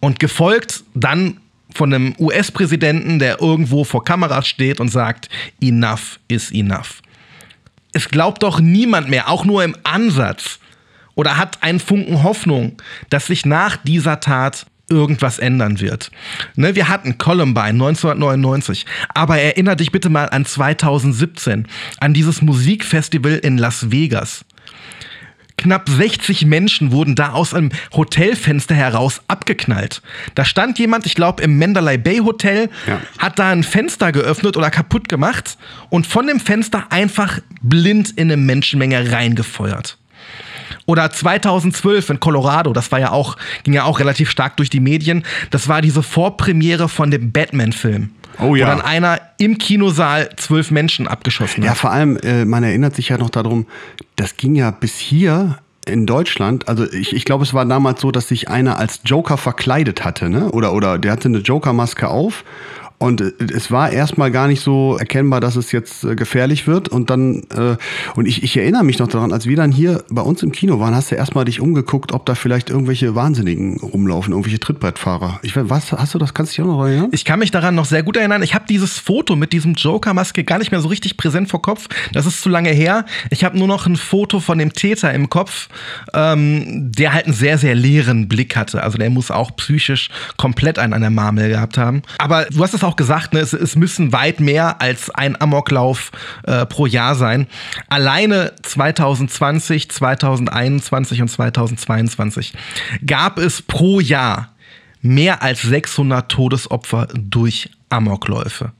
[0.00, 1.38] Und gefolgt dann
[1.74, 5.28] von einem US-Präsidenten, der irgendwo vor Kameras steht und sagt,
[5.60, 7.02] enough is enough.
[7.92, 10.58] Es glaubt doch niemand mehr, auch nur im Ansatz,
[11.14, 12.76] oder hat einen Funken Hoffnung,
[13.08, 16.10] dass sich nach dieser Tat irgendwas ändern wird.
[16.56, 18.84] Ne, wir hatten Columbine 1999,
[19.14, 21.66] aber erinnere dich bitte mal an 2017,
[22.00, 24.44] an dieses Musikfestival in Las Vegas.
[25.56, 30.02] Knapp 60 Menschen wurden da aus einem Hotelfenster heraus abgeknallt.
[30.34, 33.00] Da stand jemand, ich glaube, im Mandalay Bay Hotel, ja.
[33.18, 35.56] hat da ein Fenster geöffnet oder kaputt gemacht
[35.90, 39.96] und von dem Fenster einfach blind in eine Menschenmenge reingefeuert.
[40.86, 44.80] Oder 2012 in Colorado, das war ja auch, ging ja auch relativ stark durch die
[44.80, 45.24] Medien.
[45.50, 48.10] Das war diese Vorpremiere von dem Batman-Film.
[48.40, 48.66] Oh ja.
[48.66, 51.68] Wo dann einer im Kinosaal zwölf Menschen abgeschossen hat.
[51.68, 53.66] Ja, vor allem, äh, man erinnert sich ja noch darum,
[54.16, 58.10] das ging ja bis hier in Deutschland, also ich, ich glaube, es war damals so,
[58.10, 60.50] dass sich einer als Joker verkleidet hatte, ne?
[60.50, 62.44] Oder, oder der hatte eine Joker-Maske auf
[62.98, 66.88] und äh, es war erstmal gar nicht so erkennbar, dass es jetzt äh, gefährlich wird.
[66.88, 67.76] Und dann, äh,
[68.14, 70.78] und ich, ich erinnere mich noch daran, als wir dann hier bei uns im Kino
[70.80, 75.40] waren, hast du erstmal dich umgeguckt, ob da vielleicht irgendwelche Wahnsinnigen rumlaufen, irgendwelche Trittbrettfahrer.
[75.42, 76.34] Ich was hast du das?
[76.34, 77.08] Kannst du dich auch noch erinnern?
[77.12, 78.42] Ich kann mich daran noch sehr gut erinnern.
[78.42, 81.88] Ich habe dieses Foto mit diesem Joker-Maske gar nicht mehr so richtig präsent vor Kopf.
[82.12, 83.04] Das ist zu lange her.
[83.30, 85.68] Ich habe nur noch ein Foto von dem Täter im Kopf,
[86.12, 88.82] ähm, der halt einen sehr, sehr leeren Blick hatte.
[88.82, 92.02] Also der muss auch psychisch komplett einen an der Marmel gehabt haben.
[92.18, 96.12] Aber du hast es auch gesagt, ne, es, es müssen weit mehr als ein Amoklauf
[96.44, 97.46] äh, pro Jahr sein.
[97.88, 102.54] Alleine 2020, 2021 und 2022
[103.06, 104.54] gab es pro Jahr
[105.00, 108.72] mehr als 600 Todesopfer durch Amokläufe.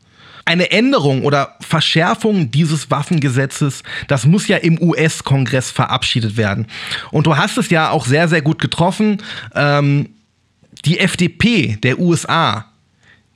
[0.46, 6.66] Eine Änderung oder Verschärfung dieses Waffengesetzes, das muss ja im US-Kongress verabschiedet werden.
[7.10, 9.22] Und du hast es ja auch sehr, sehr gut getroffen.
[9.54, 10.10] Ähm,
[10.84, 12.66] die FDP der USA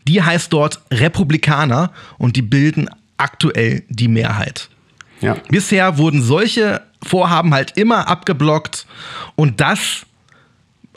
[0.08, 4.68] die heißt dort Republikaner und die bilden aktuell die Mehrheit.
[5.20, 5.36] Ja.
[5.50, 8.86] Bisher wurden solche Vorhaben halt immer abgeblockt
[9.36, 10.06] und das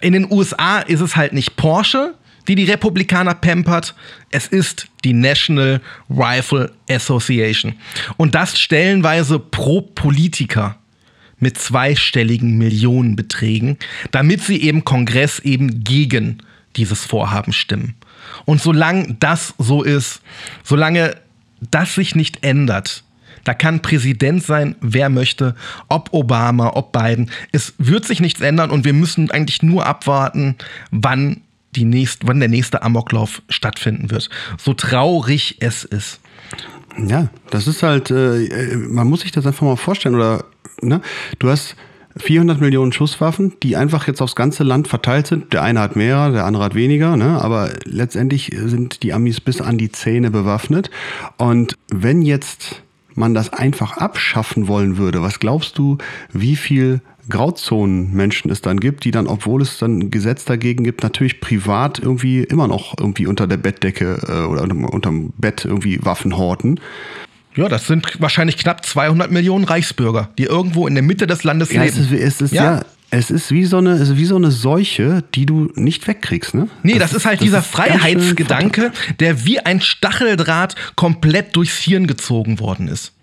[0.02, 2.15] in den USA ist es halt nicht Porsche,
[2.47, 3.93] die die Republikaner pampert,
[4.32, 7.76] es ist die National Rifle Association.
[8.17, 10.78] Und das stellenweise pro Politiker
[11.38, 13.78] mit zweistelligen Millionenbeträgen,
[14.12, 16.39] damit sie eben Kongress eben gegen
[16.76, 17.95] dieses Vorhaben stimmen.
[18.46, 20.22] Und solange das so ist,
[20.63, 21.15] solange
[21.70, 23.04] das sich nicht ändert,
[23.44, 25.56] da kann Präsident sein, wer möchte,
[25.89, 27.32] ob Obama, ob Biden.
[27.52, 30.56] Es wird sich nichts ändern und wir müssen eigentlich nur abwarten,
[30.91, 31.41] wann,
[31.76, 34.30] die nächst, wann der nächste Amoklauf stattfinden wird.
[34.58, 36.20] So traurig es ist.
[37.08, 40.15] Ja, das ist halt, äh, man muss sich das einfach mal vorstellen.
[40.15, 40.46] Oder,
[40.82, 41.02] ne?
[41.39, 41.76] Du hast
[42.17, 45.54] 400 Millionen Schusswaffen, die einfach jetzt aufs ganze Land verteilt sind.
[45.54, 47.41] Der eine hat mehr, der andere hat weniger, ne?
[47.41, 50.89] aber letztendlich sind die Amis bis an die Zähne bewaffnet.
[51.38, 52.82] Und wenn jetzt
[53.13, 55.97] man das einfach abschaffen wollen würde, was glaubst du,
[56.32, 61.04] wie viel Grauzonenmenschen es dann gibt, die dann, obwohl es dann ein Gesetz dagegen gibt,
[61.04, 66.38] natürlich privat irgendwie immer noch irgendwie unter der Bettdecke äh, oder unterm Bett irgendwie Waffen
[66.38, 66.80] horten.
[67.56, 71.72] Ja, das sind wahrscheinlich knapp 200 Millionen Reichsbürger, die irgendwo in der Mitte des Landes
[71.72, 71.98] ja, leben.
[72.00, 72.76] Es ist, es ist, ja.
[72.78, 72.86] ja.
[73.10, 76.54] es ist wie so, eine, es ist wie so eine Seuche, die du nicht wegkriegst,
[76.54, 76.70] ne?
[76.84, 81.78] Nee, das, das ist halt das dieser ist Freiheitsgedanke, der wie ein Stacheldraht komplett durchs
[81.78, 83.14] Hirn gezogen worden ist.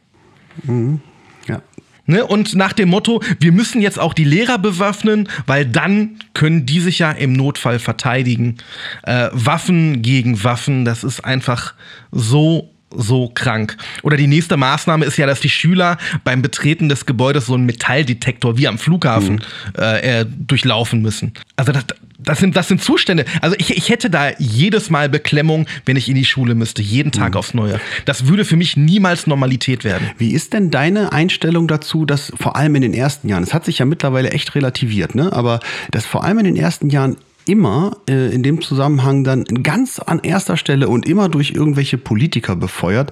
[0.64, 1.01] Mhm.
[1.47, 1.62] Ja.
[2.05, 2.27] Ne?
[2.27, 6.81] Und nach dem Motto, wir müssen jetzt auch die Lehrer bewaffnen, weil dann können die
[6.81, 8.59] sich ja im Notfall verteidigen.
[9.05, 11.75] Äh, Waffen gegen Waffen, das ist einfach
[12.12, 13.77] so so krank.
[14.03, 17.66] Oder die nächste Maßnahme ist ja, dass die Schüler beim Betreten des Gebäudes so einen
[17.66, 19.83] Metalldetektor wie am Flughafen mhm.
[19.83, 21.33] äh, durchlaufen müssen.
[21.57, 21.85] Also das,
[22.18, 23.24] das sind, das sind Zustände.
[23.42, 27.12] Also ich, ich hätte da jedes Mal Beklemmung, wenn ich in die Schule müsste, jeden
[27.12, 27.38] Tag mhm.
[27.38, 27.81] aufs Neue.
[28.05, 30.11] Das würde für mich niemals Normalität werden.
[30.18, 33.64] Wie ist denn deine Einstellung dazu, dass vor allem in den ersten Jahren, es hat
[33.64, 35.33] sich ja mittlerweile echt relativiert, ne?
[35.33, 37.16] aber dass vor allem in den ersten Jahren
[37.48, 42.56] immer äh, in dem Zusammenhang dann ganz an erster Stelle und immer durch irgendwelche Politiker
[42.56, 43.11] befeuert,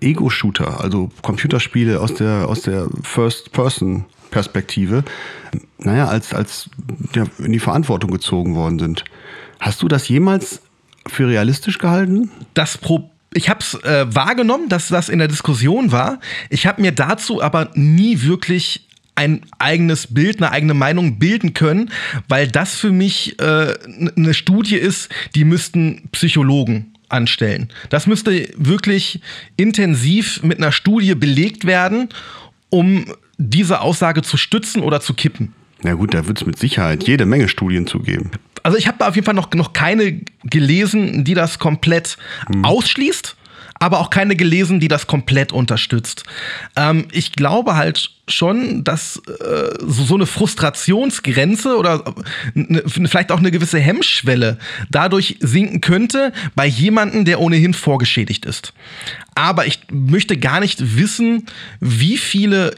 [0.00, 5.04] Ego-Shooter, also Computerspiele aus der, aus der First-Person Perspektive,
[5.78, 6.68] naja, als, als
[7.14, 9.04] ja, in die Verantwortung gezogen worden sind.
[9.58, 10.60] Hast du das jemals
[11.06, 12.30] für realistisch gehalten?
[12.52, 16.18] Das Problem ich habe es äh, wahrgenommen, dass das in der Diskussion war.
[16.48, 18.87] Ich habe mir dazu aber nie wirklich
[19.18, 21.90] ein eigenes Bild, eine eigene Meinung bilden können,
[22.28, 23.74] weil das für mich äh,
[24.16, 27.68] eine Studie ist, die müssten Psychologen anstellen.
[27.90, 29.20] Das müsste wirklich
[29.56, 32.10] intensiv mit einer Studie belegt werden,
[32.70, 33.06] um
[33.38, 35.52] diese Aussage zu stützen oder zu kippen.
[35.82, 38.30] Na gut, da wird es mit Sicherheit jede Menge Studien zu geben.
[38.62, 42.64] Also ich habe da auf jeden Fall noch, noch keine gelesen, die das komplett hm.
[42.64, 43.36] ausschließt
[43.78, 46.24] aber auch keine gelesen, die das komplett unterstützt.
[46.76, 52.04] Ähm, ich glaube halt schon, dass äh, so eine Frustrationsgrenze oder
[52.54, 54.58] ne, vielleicht auch eine gewisse Hemmschwelle
[54.90, 58.72] dadurch sinken könnte bei jemandem, der ohnehin vorgeschädigt ist.
[59.34, 61.46] Aber ich möchte gar nicht wissen,
[61.80, 62.74] wie viele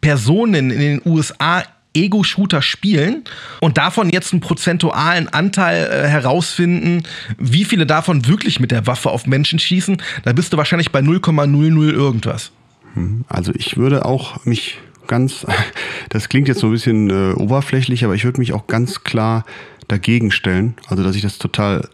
[0.00, 3.24] Personen in den USA Ego-Shooter spielen
[3.60, 7.02] und davon jetzt einen prozentualen Anteil äh, herausfinden,
[7.38, 11.00] wie viele davon wirklich mit der Waffe auf Menschen schießen, da bist du wahrscheinlich bei
[11.00, 12.52] 0,00 irgendwas.
[12.94, 15.46] Hm, also ich würde auch mich ganz,
[16.08, 19.44] das klingt jetzt so ein bisschen äh, oberflächlich, aber ich würde mich auch ganz klar
[19.88, 20.74] dagegen stellen.
[20.86, 21.88] Also dass ich das total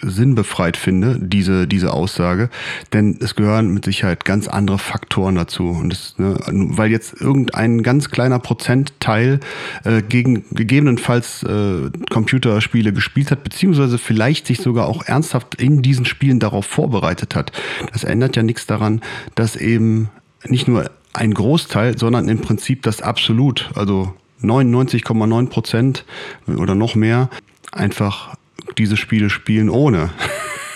[0.00, 2.50] sinnbefreit finde, diese, diese Aussage.
[2.92, 5.68] Denn es gehören mit Sicherheit ganz andere Faktoren dazu.
[5.68, 9.40] Und das, ne, weil jetzt irgendein ganz kleiner Prozentteil
[9.84, 16.04] äh, gegen gegebenenfalls äh, Computerspiele gespielt hat, beziehungsweise vielleicht sich sogar auch ernsthaft in diesen
[16.04, 17.52] Spielen darauf vorbereitet hat.
[17.92, 19.00] Das ändert ja nichts daran,
[19.34, 20.10] dass eben
[20.46, 26.04] nicht nur ein Großteil, sondern im Prinzip das absolut, also 99,9 Prozent
[26.46, 27.28] oder noch mehr,
[27.72, 28.36] einfach
[28.76, 30.10] diese Spiele spielen, ohne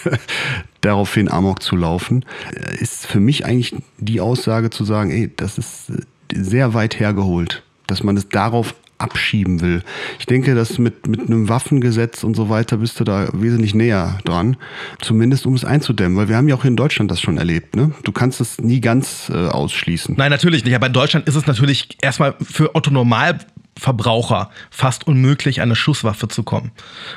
[0.81, 2.25] daraufhin Amok zu laufen,
[2.81, 5.93] ist für mich eigentlich die Aussage zu sagen, ey, das ist
[6.33, 9.83] sehr weit hergeholt, dass man es darauf abschieben will.
[10.19, 14.19] Ich denke, dass mit, mit einem Waffengesetz und so weiter bist du da wesentlich näher
[14.25, 14.57] dran.
[15.01, 17.75] Zumindest um es einzudämmen, weil wir haben ja auch in Deutschland das schon erlebt.
[17.75, 17.91] Ne?
[18.05, 20.15] Du kannst es nie ganz äh, ausschließen.
[20.17, 20.75] Nein, natürlich nicht.
[20.75, 23.39] Aber in Deutschland ist es natürlich erstmal für Otto Normal
[23.79, 26.73] Verbraucher fast unmöglich, an eine Schusswaffe zu kommen.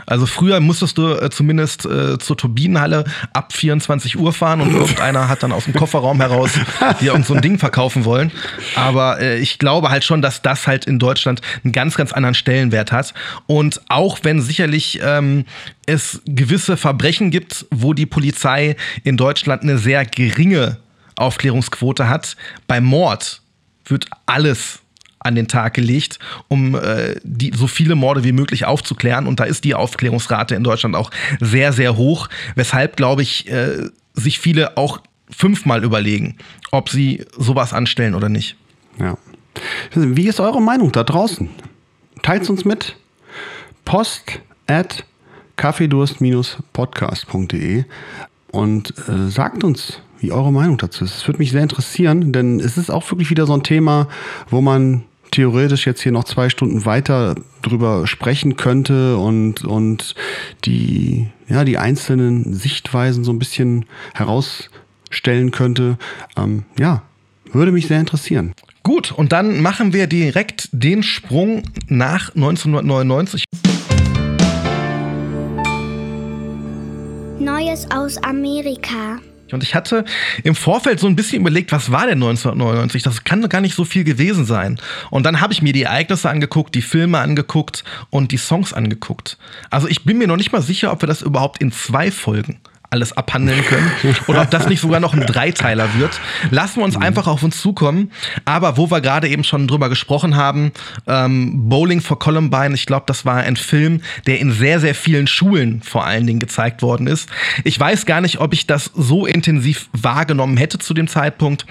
[0.05, 5.27] Also früher musstest du äh, zumindest äh, zur Turbinenhalle ab 24 Uhr fahren und irgendeiner
[5.27, 6.51] hat dann aus dem Kofferraum heraus
[7.01, 8.31] dir irgend so ein Ding verkaufen wollen.
[8.75, 12.35] Aber äh, ich glaube halt schon, dass das halt in Deutschland einen ganz, ganz anderen
[12.35, 13.13] Stellenwert hat.
[13.47, 15.45] Und auch wenn sicherlich ähm,
[15.85, 20.77] es gewisse Verbrechen gibt, wo die Polizei in Deutschland eine sehr geringe
[21.17, 22.37] Aufklärungsquote hat,
[22.67, 23.41] beim Mord
[23.85, 24.79] wird alles
[25.25, 29.27] an den Tag gelegt, um äh, die, so viele Morde wie möglich aufzuklären.
[29.27, 33.89] Und da ist die Aufklärungsrate in Deutschland auch sehr, sehr hoch, weshalb, glaube ich, äh,
[34.13, 36.37] sich viele auch fünfmal überlegen,
[36.71, 38.55] ob sie sowas anstellen oder nicht.
[38.99, 39.17] Ja.
[39.93, 41.49] Wie ist eure Meinung da draußen?
[42.21, 42.95] Teilt uns mit.
[43.83, 45.05] Post at
[45.57, 47.85] kaffeedurst-podcast.de
[48.51, 51.15] und äh, sagt uns, wie eure Meinung dazu ist.
[51.15, 54.07] Es würde mich sehr interessieren, denn es ist auch wirklich wieder so ein Thema,
[54.49, 55.03] wo man
[55.35, 60.15] theoretisch jetzt hier noch zwei Stunden weiter drüber sprechen könnte und, und
[60.63, 65.97] die, ja, die einzelnen Sichtweisen so ein bisschen herausstellen könnte.
[66.37, 67.01] Ähm, ja,
[67.51, 68.53] würde mich sehr interessieren.
[68.83, 73.43] Gut, und dann machen wir direkt den Sprung nach 1999.
[77.39, 79.19] Neues aus Amerika.
[79.51, 80.05] Und ich hatte
[80.43, 83.03] im Vorfeld so ein bisschen überlegt, was war denn 1999?
[83.03, 84.79] Das kann gar nicht so viel gewesen sein.
[85.11, 89.37] Und dann habe ich mir die Ereignisse angeguckt, die Filme angeguckt und die Songs angeguckt.
[89.69, 92.59] Also ich bin mir noch nicht mal sicher, ob wir das überhaupt in zwei Folgen
[92.95, 93.91] alles abhandeln können
[94.27, 96.19] oder ob das nicht sogar noch ein Dreiteiler wird.
[96.49, 98.11] Lassen wir uns einfach auf uns zukommen.
[98.45, 100.71] Aber wo wir gerade eben schon drüber gesprochen haben,
[101.07, 105.27] ähm, Bowling for Columbine, ich glaube, das war ein Film, der in sehr, sehr vielen
[105.27, 107.29] Schulen vor allen Dingen gezeigt worden ist.
[107.65, 111.65] Ich weiß gar nicht, ob ich das so intensiv wahrgenommen hätte zu dem Zeitpunkt,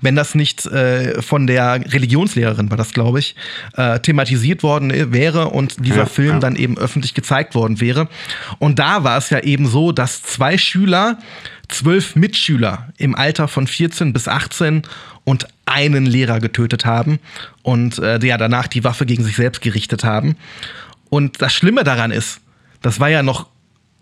[0.00, 3.34] wenn das nicht äh, von der Religionslehrerin, war das, glaube ich,
[3.76, 6.38] äh, thematisiert worden wäre und dieser Ja, Film ja.
[6.38, 8.08] dann eben öffentlich gezeigt worden wäre.
[8.60, 11.18] Und da war es ja eben so, dass zwei Schüler
[11.68, 14.82] zwölf Mitschüler im Alter von 14 bis 18
[15.24, 17.18] und einen Lehrer getötet haben
[17.62, 20.36] und äh, ja danach die Waffe gegen sich selbst gerichtet haben.
[21.10, 22.40] Und das Schlimme daran ist,
[22.82, 23.46] das war ja noch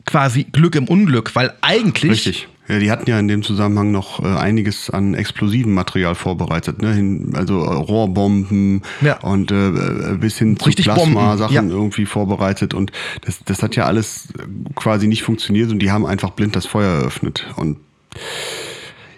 [0.06, 2.48] quasi Glück im Unglück, weil eigentlich Richtig.
[2.68, 6.92] Ja, die hatten ja in dem Zusammenhang noch äh, einiges an explosiven Material vorbereitet, ne?
[6.94, 9.18] Hin, also äh, Rohrbomben Ja.
[9.20, 11.62] und äh, äh, bis hin zu Richtig Bomben, Plasma-Sachen ja.
[11.62, 12.90] irgendwie vorbereitet und
[13.24, 14.28] das, das hat ja alles
[14.74, 17.76] quasi nicht funktioniert und die haben einfach blind das Feuer eröffnet und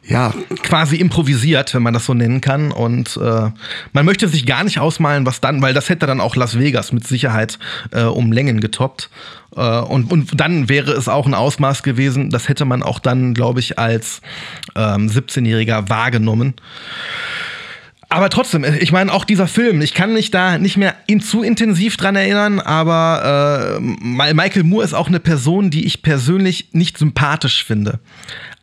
[0.08, 2.72] ja, quasi improvisiert, wenn man das so nennen kann.
[2.72, 3.50] Und äh,
[3.92, 6.92] man möchte sich gar nicht ausmalen, was dann, weil das hätte dann auch Las Vegas
[6.92, 7.58] mit Sicherheit
[7.92, 9.10] äh, um Längen getoppt.
[9.54, 13.34] Äh, und, und dann wäre es auch ein Ausmaß gewesen, das hätte man auch dann,
[13.34, 14.22] glaube ich, als
[14.74, 16.54] ähm, 17-Jähriger wahrgenommen.
[18.10, 21.42] Aber trotzdem, ich meine, auch dieser Film, ich kann mich da nicht mehr in, zu
[21.42, 26.96] intensiv dran erinnern, aber äh, Michael Moore ist auch eine Person, die ich persönlich nicht
[26.96, 28.00] sympathisch finde.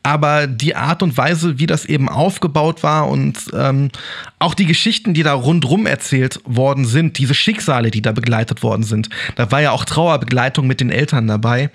[0.05, 3.89] Aber die Art und Weise, wie das eben aufgebaut war und ähm,
[4.37, 8.83] auch die Geschichten, die da rundrum erzählt worden sind, diese Schicksale, die da begleitet worden
[8.83, 11.71] sind, da war ja auch Trauerbegleitung mit den Eltern dabei.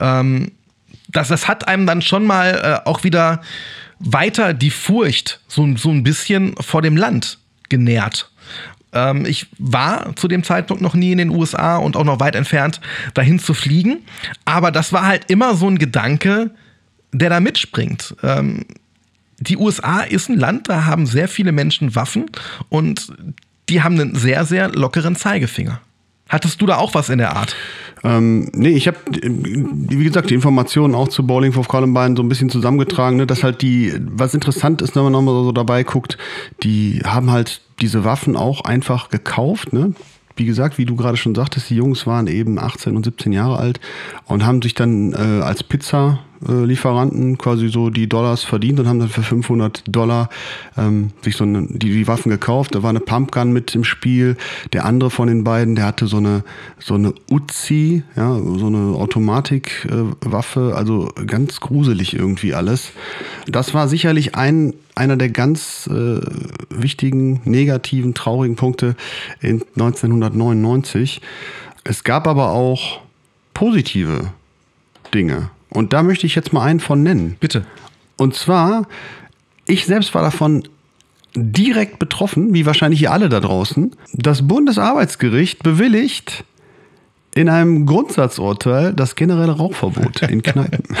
[0.00, 0.50] Ähm,
[1.06, 3.40] das, das hat einem dann schon mal äh, auch wieder
[4.00, 7.38] weiter die Furcht so, so ein bisschen vor dem Land
[7.68, 8.32] genährt.
[8.92, 12.34] Ähm, ich war zu dem Zeitpunkt noch nie in den USA und auch noch weit
[12.34, 12.80] entfernt,
[13.14, 13.98] dahin zu fliegen.
[14.44, 16.50] Aber das war halt immer so ein Gedanke,
[17.14, 18.14] der da mitspringt.
[18.22, 18.64] Ähm,
[19.38, 22.26] die USA ist ein Land, da haben sehr viele Menschen Waffen
[22.68, 23.12] und
[23.68, 25.80] die haben einen sehr, sehr lockeren Zeigefinger.
[26.28, 27.54] Hattest du da auch was in der Art?
[28.02, 32.28] Ähm, nee, ich habe, wie gesagt, die Informationen auch zu Bowling for Columbine so ein
[32.28, 36.18] bisschen zusammengetragen, ne, dass halt die, was interessant ist, wenn man nochmal so dabei guckt,
[36.62, 39.94] die haben halt diese Waffen auch einfach gekauft, ne?
[40.36, 43.56] Wie gesagt, wie du gerade schon sagtest, die Jungs waren eben 18 und 17 Jahre
[43.56, 43.78] alt
[44.24, 45.62] und haben sich dann äh, als
[46.44, 50.28] Pizza-Lieferanten quasi so die Dollars verdient und haben dann für 500 Dollar
[50.76, 52.74] ähm, sich so eine, die, die Waffen gekauft.
[52.74, 54.36] Da war eine Pumpgun mit im Spiel.
[54.72, 56.44] Der andere von den beiden, der hatte so eine,
[56.78, 62.92] so eine Uzi, ja, so eine Automatikwaffe, also ganz gruselig irgendwie alles.
[63.46, 66.20] Das war sicherlich ein, einer der ganz äh,
[66.70, 68.96] wichtigen, negativen, traurigen Punkte
[69.40, 71.20] in 1999.
[71.84, 73.00] Es gab aber auch
[73.52, 74.32] positive
[75.12, 75.50] Dinge.
[75.74, 77.36] Und da möchte ich jetzt mal einen von nennen.
[77.40, 77.66] Bitte.
[78.16, 78.86] Und zwar,
[79.66, 80.62] ich selbst war davon
[81.34, 83.94] direkt betroffen, wie wahrscheinlich ihr alle da draußen.
[84.12, 86.44] Das Bundesarbeitsgericht bewilligt
[87.34, 90.84] in einem Grundsatzurteil das generelle Rauchverbot in Kneipen.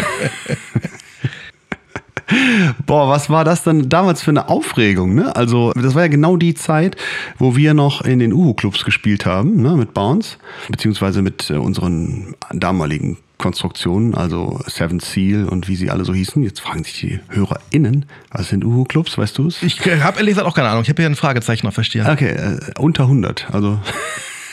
[2.86, 5.34] Boah, was war das denn damals für eine Aufregung, ne?
[5.36, 6.96] Also, das war ja genau die Zeit,
[7.38, 12.34] wo wir noch in den Uhu-Clubs gespielt haben, ne, mit Bounce, beziehungsweise mit äh, unseren
[12.52, 16.42] damaligen Konstruktionen, also Seven Seal und wie sie alle so hießen.
[16.42, 19.62] Jetzt fragen sich die HörerInnen, was sind Uhu-Clubs, weißt du es?
[19.62, 20.82] Ich habe ehrlich gesagt auch keine Ahnung.
[20.82, 22.10] Ich habe hier ein Fragezeichen auf der Stirn.
[22.10, 23.78] Okay, äh, unter 100, also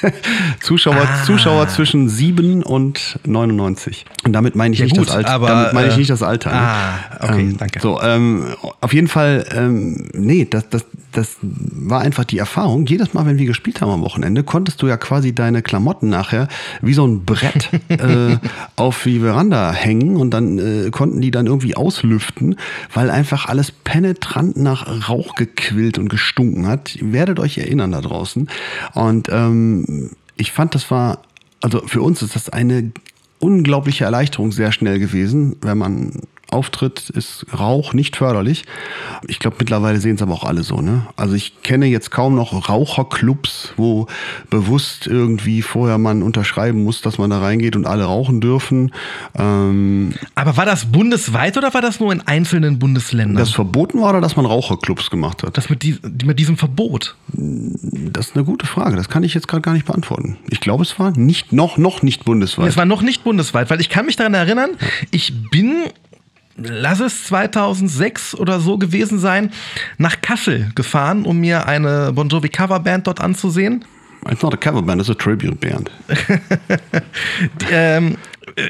[0.62, 1.24] Zuschauer, Ah.
[1.26, 4.06] Zuschauer zwischen 7 und 99.
[4.26, 5.30] Und damit meine ich Ja, nicht gut, das Alter.
[5.32, 6.52] aber, damit meine ich äh, nicht das Alter.
[6.52, 6.58] Ne?
[6.58, 7.80] ah, okay, ähm, danke.
[7.80, 8.46] So, ähm,
[8.82, 12.86] auf jeden Fall, ähm, nee, das, das, das war einfach die Erfahrung.
[12.86, 16.48] Jedes Mal, wenn wir gespielt haben am Wochenende, konntest du ja quasi deine Klamotten nachher
[16.82, 18.38] wie so ein Brett äh,
[18.76, 22.56] auf die Veranda hängen und dann äh, konnten die dann irgendwie auslüften,
[22.94, 26.96] weil einfach alles penetrant nach Rauch gequillt und gestunken hat.
[26.96, 28.50] Ihr werdet euch erinnern da draußen.
[28.94, 29.86] Und ähm,
[30.36, 31.22] ich fand, das war,
[31.62, 32.92] also für uns ist das eine
[33.40, 36.22] unglaubliche Erleichterung sehr schnell gewesen, wenn man
[36.52, 38.66] auftritt, ist Rauch nicht förderlich.
[39.28, 40.82] Ich glaube, mittlerweile sehen es aber auch alle so.
[40.82, 41.08] Ne?
[41.16, 44.08] Also ich kenne jetzt kaum noch Raucherclubs, wo
[44.50, 48.92] bewusst irgendwie vorher man unterschreiben muss, dass man da reingeht und alle rauchen dürfen.
[49.36, 53.38] Ähm, aber war das bundesweit oder war das nur in einzelnen Bundesländern?
[53.38, 55.58] Das verboten war oder dass man Raucherclubs gemacht hat?
[55.58, 57.16] Das mit, die, mit diesem Verbot?
[57.28, 58.98] Das ist eine gute Frage.
[58.98, 60.38] Das kann ich jetzt gerade gar nicht beantworten.
[60.50, 62.68] Ich glaube, es war nicht noch, noch nicht bundesweit.
[62.68, 64.72] Es war noch nicht bundesweit, weil ich kann mich daran erinnern,
[65.12, 65.86] ich bin
[66.68, 69.52] lass es 2006 oder so gewesen sein,
[69.98, 73.86] nach Kassel gefahren, um mir eine Bon Jovi Coverband dort anzusehen.
[74.30, 75.90] It's not a Coverband, it's a Tribute Band.
[77.72, 78.18] ähm,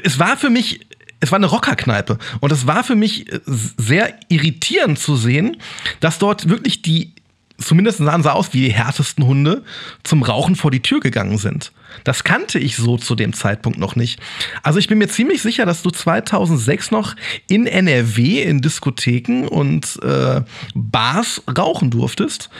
[0.02, 0.80] es war für mich
[1.20, 5.56] es war eine Rockerkneipe und es war für mich sehr irritierend zu sehen,
[6.00, 7.14] dass dort wirklich die
[7.62, 9.62] zumindest sahen sie aus wie die härtesten Hunde,
[10.02, 11.72] zum Rauchen vor die Tür gegangen sind.
[12.04, 14.20] Das kannte ich so zu dem Zeitpunkt noch nicht.
[14.62, 17.14] Also ich bin mir ziemlich sicher, dass du 2006 noch
[17.48, 20.42] in NRW in Diskotheken und äh,
[20.74, 22.50] Bars rauchen durftest.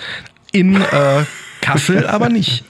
[0.53, 1.25] In äh,
[1.63, 2.65] Kassel aber nicht.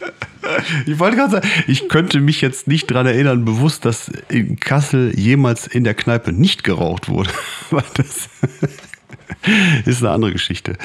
[0.87, 5.19] Ich wollte gerade sagen, ich könnte mich jetzt nicht daran erinnern, bewusst, dass in Kassel
[5.19, 7.31] jemals in der Kneipe nicht geraucht wurde.
[7.95, 8.29] das
[9.87, 10.77] ist eine andere Geschichte.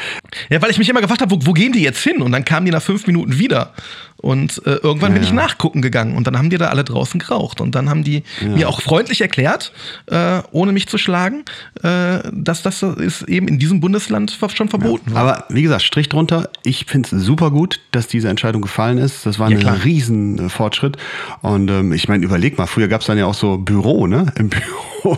[0.50, 2.22] Ja, weil ich mich immer gefragt habe, wo, wo, gehen die jetzt hin?
[2.22, 3.74] Und dann kamen die nach fünf Minuten wieder.
[4.18, 5.20] Und äh, irgendwann ja.
[5.20, 7.62] bin ich nachgucken gegangen und dann haben die da alle draußen geraucht.
[7.62, 8.48] Und dann haben die ja.
[8.48, 9.72] mir auch freundlich erklärt,
[10.08, 11.44] äh, ohne mich zu schlagen,
[11.84, 15.16] äh, dass das ist eben in diesem Bundesland schon verboten ja.
[15.16, 15.22] war.
[15.22, 19.26] Aber wie gesagt, Strich drunter, ich finde es super gut, dass diese Entscheidung gefallen ist.
[19.26, 20.98] Das war ein riesen Fortschritt.
[21.42, 24.26] Und ähm, ich meine, überleg mal, früher gab es dann ja auch so Büro, ne?
[24.36, 25.18] Im Büro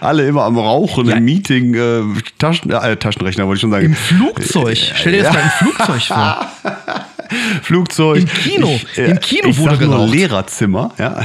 [0.00, 2.02] alle immer am Rauchen, im Meeting, äh,
[2.38, 3.86] Taschen, äh, Taschenrechner wollte ich schon sagen.
[3.86, 4.76] Im Flugzeug.
[4.76, 6.52] Stell dir das mal im Flugzeug vor.
[7.62, 8.20] Flugzeug.
[8.20, 8.68] Im Kino.
[8.68, 10.12] Ich, äh, Im Kino ich wurde geraucht.
[10.12, 11.20] Lehrerzimmer, ja.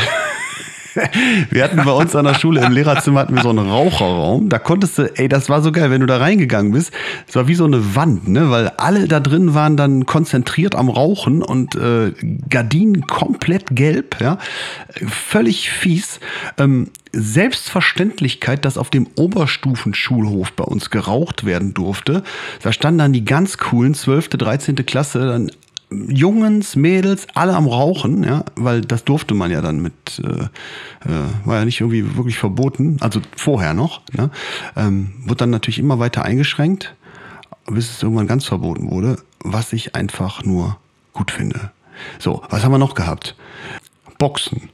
[1.50, 4.50] Wir hatten bei uns an der Schule im Lehrerzimmer hatten wir so einen Raucherraum.
[4.50, 6.92] Da konntest du, ey, das war so geil, wenn du da reingegangen bist.
[7.28, 8.50] Es war wie so eine Wand, ne?
[8.50, 12.14] Weil alle da drin waren dann konzentriert am Rauchen und äh,
[12.50, 14.38] Gardinen komplett gelb, ja.
[15.08, 16.20] Völlig fies.
[16.58, 22.24] Ähm, Selbstverständlichkeit, dass auf dem Oberstufenschulhof bei uns geraucht werden durfte.
[22.64, 24.76] Da standen dann die ganz coolen 12., 13.
[24.86, 25.52] Klasse dann
[25.92, 30.44] Jungens, Mädels, alle am Rauchen, ja, weil das durfte man ja dann mit, äh,
[31.10, 34.30] äh, war ja nicht irgendwie wirklich verboten, also vorher noch, ne?
[34.78, 36.96] ähm, wurde dann natürlich immer weiter eingeschränkt,
[37.68, 40.78] bis es irgendwann ganz verboten wurde, was ich einfach nur
[41.14, 41.72] gut finde.
[42.20, 43.36] So, was haben wir noch gehabt?
[44.18, 44.70] Boxen.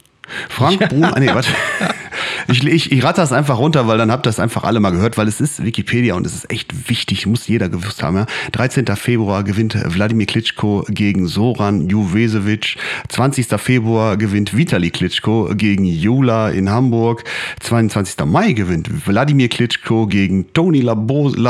[0.48, 0.86] Frank ja.
[0.86, 1.50] Brun, ah, nee, warte.
[2.46, 4.90] Ich, ich, ich rate das einfach runter, weil dann habt ihr das einfach alle mal
[4.90, 8.16] gehört, weil es ist Wikipedia und es ist echt wichtig, muss jeder gewusst haben.
[8.16, 8.26] Ja?
[8.52, 8.86] 13.
[8.96, 12.76] Februar gewinnt Wladimir Klitschko gegen Soran Juvesevic.
[13.08, 13.48] 20.
[13.60, 17.24] Februar gewinnt Vitali Klitschko gegen Jula in Hamburg.
[17.60, 18.24] 22.
[18.26, 20.94] Mai gewinnt Wladimir Klitschko gegen Toni La,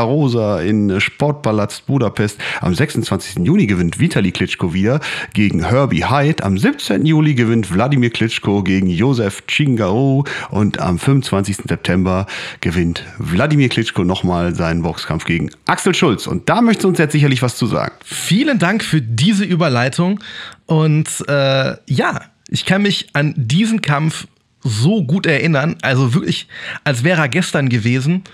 [0.03, 2.39] Rosa in Sportpalast Budapest.
[2.61, 3.45] Am 26.
[3.45, 5.01] Juni gewinnt Vitali Klitschko wieder
[5.35, 6.45] gegen Herbie Hyde.
[6.45, 7.05] Am 17.
[7.05, 11.57] Juli gewinnt Wladimir Klitschko gegen Josef Chingaro und am 25.
[11.69, 12.27] September
[12.61, 16.27] gewinnt Wladimir Klitschko nochmal seinen Boxkampf gegen Axel Schulz.
[16.27, 17.95] Und da möchtest du uns jetzt sicherlich was zu sagen.
[18.05, 20.21] Vielen Dank für diese Überleitung.
[20.67, 24.27] Und äh, ja, ich kann mich an diesen Kampf
[24.61, 25.77] so gut erinnern.
[25.83, 26.49] Also wirklich,
[26.85, 28.25] als wäre er gestern gewesen,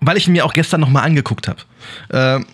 [0.00, 1.60] weil ich ihn mir auch gestern nochmal angeguckt habe.
[2.08, 2.44] Äh,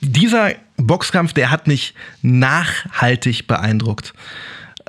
[0.00, 4.14] dieser Boxkampf, der hat mich nachhaltig beeindruckt.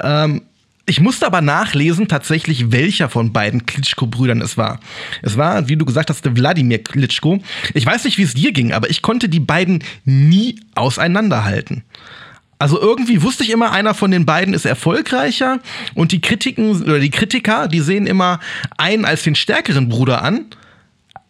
[0.02, 0.44] Ähm,
[0.90, 4.80] ich musste aber nachlesen, tatsächlich, welcher von beiden Klitschko-Brüdern es war.
[5.22, 7.40] Es war, wie du gesagt hast, der Wladimir Klitschko.
[7.74, 11.84] Ich weiß nicht, wie es dir ging, aber ich konnte die beiden nie auseinanderhalten.
[12.58, 15.60] Also irgendwie wusste ich immer, einer von den beiden ist erfolgreicher
[15.94, 18.40] und die Kritiken oder die Kritiker, die sehen immer
[18.78, 20.46] einen als den stärkeren Bruder an.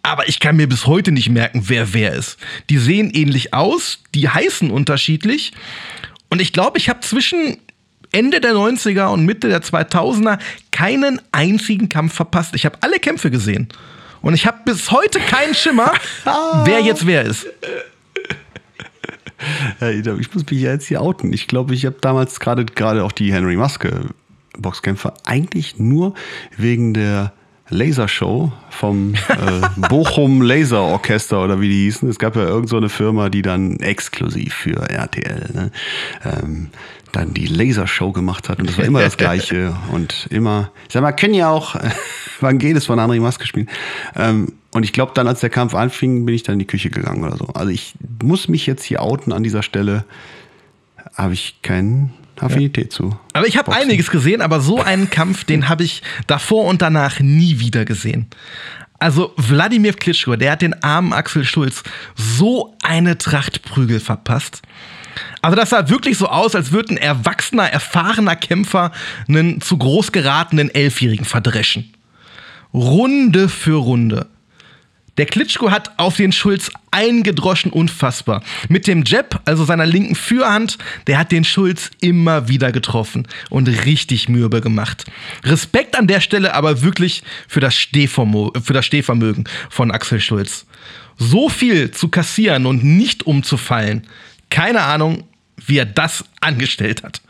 [0.03, 2.37] Aber ich kann mir bis heute nicht merken, wer wer ist.
[2.69, 5.51] Die sehen ähnlich aus, die heißen unterschiedlich.
[6.29, 7.57] Und ich glaube, ich habe zwischen
[8.11, 10.39] Ende der 90er und Mitte der 2000er
[10.71, 12.55] keinen einzigen Kampf verpasst.
[12.55, 13.69] Ich habe alle Kämpfe gesehen.
[14.21, 15.93] Und ich habe bis heute keinen Schimmer,
[16.65, 17.47] wer jetzt wer ist.
[19.79, 21.31] ich muss mich jetzt hier outen.
[21.33, 24.07] Ich glaube, ich habe damals gerade gerade auch die Henry Maske
[24.57, 26.13] Boxkämpfe eigentlich nur
[26.57, 27.31] wegen der
[27.69, 32.09] Lasershow vom äh, Bochum Laser Orchester oder wie die hießen.
[32.09, 35.71] Es gab ja irgendeine so eine Firma, die dann exklusiv für RTL ne,
[36.23, 36.69] ähm,
[37.11, 38.59] dann die Lasershow gemacht hat.
[38.59, 39.75] Und das war immer das Gleiche.
[39.91, 41.75] und immer, ich sag mal, können ja auch
[42.41, 43.69] Vangelis von André Maske spielen.
[44.15, 46.89] Ähm, und ich glaube, dann, als der Kampf anfing, bin ich dann in die Küche
[46.89, 47.47] gegangen oder so.
[47.47, 50.05] Also ich muss mich jetzt hier outen an dieser Stelle.
[51.15, 52.97] Habe ich keinen Affinität ja.
[52.97, 53.19] zu.
[53.33, 57.19] Aber ich habe einiges gesehen, aber so einen Kampf, den habe ich davor und danach
[57.19, 58.27] nie wieder gesehen.
[58.99, 61.83] Also Wladimir Klitschko, der hat den armen Axel Schulz
[62.15, 64.61] so eine Tracht Prügel verpasst.
[65.41, 68.91] Also das sah wirklich so aus, als würde ein erwachsener, erfahrener Kämpfer
[69.27, 71.93] einen zu groß geratenen Elfjährigen verdreschen.
[72.73, 74.27] Runde für Runde.
[75.17, 78.43] Der Klitschko hat auf den Schulz eingedroschen, unfassbar.
[78.69, 83.67] Mit dem Jab, also seiner linken Fürhand, der hat den Schulz immer wieder getroffen und
[83.85, 85.05] richtig mürbe gemacht.
[85.43, 90.67] Respekt an der Stelle aber wirklich für das, für das Stehvermögen von Axel Schulz.
[91.17, 94.05] So viel zu kassieren und nicht umzufallen,
[94.49, 95.23] keine Ahnung,
[95.65, 97.21] wie er das angestellt hat.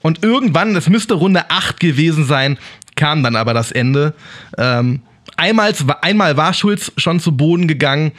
[0.00, 2.58] Und irgendwann, es müsste Runde 8 gewesen sein,
[2.94, 4.14] kam dann aber das Ende.
[4.58, 5.02] Ähm,
[5.36, 8.12] Einmal, einmal war Schulz schon zu Boden gegangen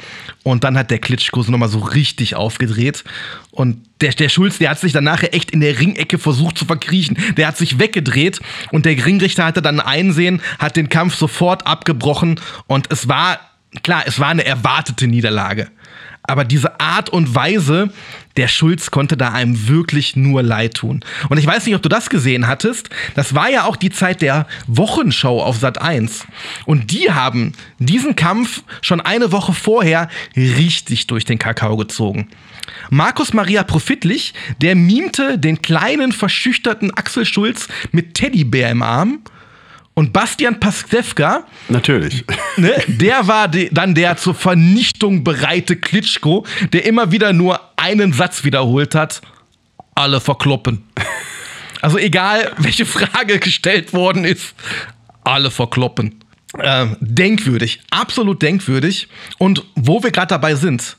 [0.44, 3.06] und dann hat der Klitschko so nochmal so richtig aufgedreht.
[3.52, 6.66] Und der, der Schulz, der hat sich dann nachher echt in der Ringecke versucht zu
[6.66, 7.18] verkriechen.
[7.38, 12.40] Der hat sich weggedreht und der Ringrichter hatte dann Einsehen, hat den Kampf sofort abgebrochen
[12.68, 13.40] und es war,
[13.82, 15.70] klar, es war eine erwartete Niederlage.
[16.28, 17.90] Aber diese Art und Weise,
[18.38, 21.02] der Schulz konnte da einem wirklich nur leid tun.
[21.30, 22.90] Und ich weiß nicht, ob du das gesehen hattest.
[23.16, 26.26] Das war ja auch die Zeit der Wochenschau auf Sat 1.
[26.66, 32.30] Und die haben diesen Kampf schon eine Woche vorher richtig durch den Kakao gezogen.
[32.90, 39.20] Markus Maria Profitlich, der mimte den kleinen, verschüchterten Axel Schulz mit Teddybär im Arm
[39.96, 42.26] und Bastian Pastewka, natürlich,
[42.58, 48.14] ne, der war de, dann der zur Vernichtung bereite Klitschko, der immer wieder nur einen
[48.14, 49.22] Satz wiederholt hat:
[49.96, 50.84] alle verkloppen.
[51.82, 54.56] Also egal, welche Frage gestellt worden ist,
[55.24, 56.16] alle verkloppen.
[56.58, 59.08] Äh, denkwürdig, absolut denkwürdig.
[59.38, 60.98] Und wo wir gerade dabei sind,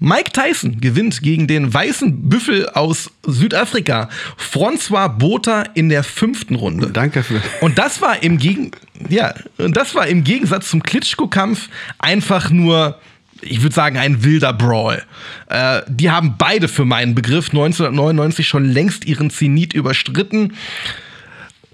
[0.00, 6.90] Mike Tyson gewinnt gegen den weißen Büffel aus Südafrika, François Botha in der fünften Runde.
[6.90, 7.40] Danke für.
[7.60, 8.72] Und das war im Gegen
[9.08, 12.98] ja, das war im Gegensatz zum Klitschko-Kampf einfach nur
[13.42, 15.02] ich würde sagen, ein wilder Brawl.
[15.48, 20.52] Äh, die haben beide für meinen Begriff 1999 schon längst ihren Zenit überstritten.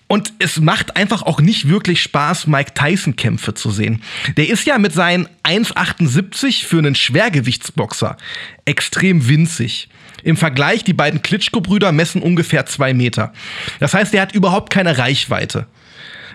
[0.08, 4.02] Und es macht einfach auch nicht wirklich Spaß, Mike Tyson-Kämpfe zu sehen.
[4.36, 8.16] Der ist ja mit seinen 1,78 für einen Schwergewichtsboxer
[8.64, 9.88] extrem winzig.
[10.22, 13.32] Im Vergleich, die beiden Klitschko-Brüder messen ungefähr zwei Meter.
[13.80, 15.66] Das heißt, er hat überhaupt keine Reichweite.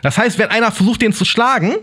[0.02, 1.76] Das heißt, wenn einer versucht, den zu schlagen,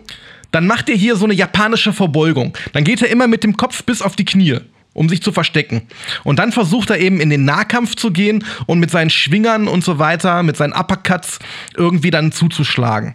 [0.51, 2.57] dann macht er hier so eine japanische Verbeugung.
[2.72, 4.61] Dann geht er immer mit dem Kopf bis auf die Knie
[4.99, 5.82] um sich zu verstecken.
[6.24, 9.84] Und dann versucht er eben in den Nahkampf zu gehen und mit seinen Schwingern und
[9.84, 11.38] so weiter, mit seinen Uppercuts
[11.76, 13.14] irgendwie dann zuzuschlagen.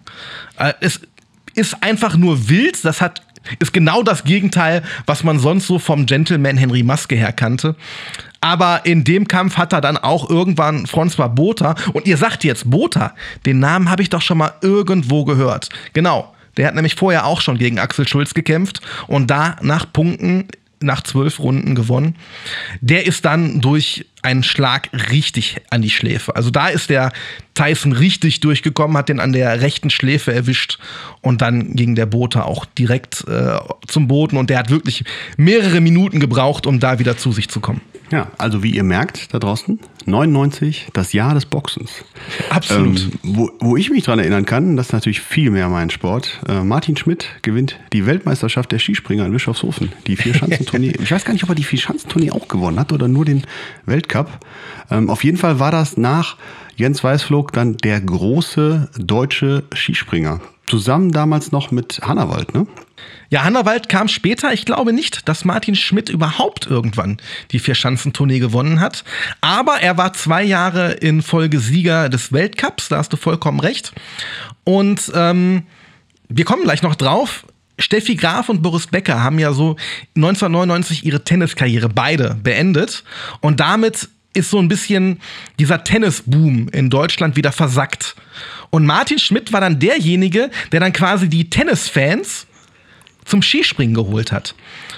[0.57, 1.01] Äh, es
[1.55, 3.21] ist einfach nur wild, das hat
[3.59, 7.75] ist genau das Gegenteil, was man sonst so vom Gentleman Henry Maske her kannte.
[8.39, 11.75] Aber in dem Kampf hat er dann auch irgendwann François Botha.
[11.91, 13.13] Und ihr sagt jetzt Botha,
[13.45, 15.67] den Namen habe ich doch schon mal irgendwo gehört.
[15.91, 16.34] Genau.
[16.55, 20.47] Der hat nämlich vorher auch schon gegen Axel Schulz gekämpft und da nach Punkten
[20.84, 22.15] nach zwölf Runden gewonnen.
[22.81, 26.36] Der ist dann durch einen Schlag richtig an die Schläfe.
[26.36, 27.11] Also da ist der
[27.55, 30.79] Tyson richtig durchgekommen, hat den an der rechten Schläfe erwischt
[31.21, 33.57] und dann ging der Bote auch direkt äh,
[33.88, 35.03] zum Boden und der hat wirklich
[35.38, 37.81] mehrere Minuten gebraucht, um da wieder zu sich zu kommen.
[38.14, 42.05] Ja, also wie ihr merkt da draußen, 99, das Jahr des Boxens.
[42.51, 42.99] Absolut.
[42.99, 46.39] Ähm, wo, wo ich mich dran erinnern kann, das ist natürlich viel mehr mein Sport.
[46.47, 49.91] Äh, Martin Schmidt gewinnt die Weltmeisterschaft der Skispringer in Bischofshofen.
[50.05, 50.93] Die Vier-Schanzentournee.
[51.01, 53.47] ich weiß gar nicht, ob er die Vier-Schanzentournee auch gewonnen hat oder nur den
[53.88, 54.30] Weltcup.
[54.91, 56.38] Ähm, auf jeden Fall war das nach
[56.76, 60.39] Jens Weißflog dann der große deutsche Skispringer.
[60.68, 62.68] Zusammen damals noch mit Hannawald, ne?
[63.30, 64.54] Ja, Hannawald kam später.
[64.54, 67.18] Ich glaube nicht, dass Martin Schmidt überhaupt irgendwann
[67.51, 69.04] die Vier-Schanzentournee gewonnen hat.
[69.41, 73.93] Aber er war zwei Jahre in Folge Sieger des Weltcups, da hast du vollkommen recht.
[74.64, 75.64] Und ähm,
[76.30, 77.45] wir kommen gleich noch drauf.
[77.80, 79.78] Steffi Graf und Boris Becker haben ja so
[80.16, 83.04] 1999 ihre Tenniskarriere beide beendet.
[83.41, 85.20] Und damit ist so ein bisschen
[85.60, 88.16] dieser Tennisboom in Deutschland wieder versackt.
[88.70, 92.47] Und Martin Schmidt war dann derjenige, der dann quasi die Tennisfans
[93.26, 94.55] zum Skispringen geholt hat.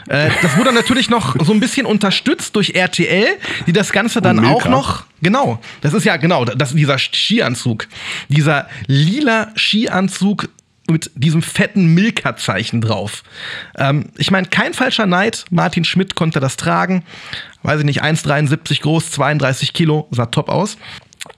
[0.08, 3.28] Äh, das wurde natürlich noch so ein bisschen unterstützt durch RTL,
[3.68, 5.06] die das Ganze dann auch noch.
[5.22, 7.88] Genau, das ist ja genau, das, dieser Skianzug.
[8.30, 10.50] Dieser lila Skianzug
[10.88, 13.24] mit diesem fetten Milka-Zeichen drauf.
[13.76, 15.46] Ähm, ich meine, kein falscher Neid.
[15.50, 17.04] Martin Schmidt konnte das tragen.
[17.64, 20.78] Weiß ich nicht, 1,73 groß, 32 Kilo, sah top aus.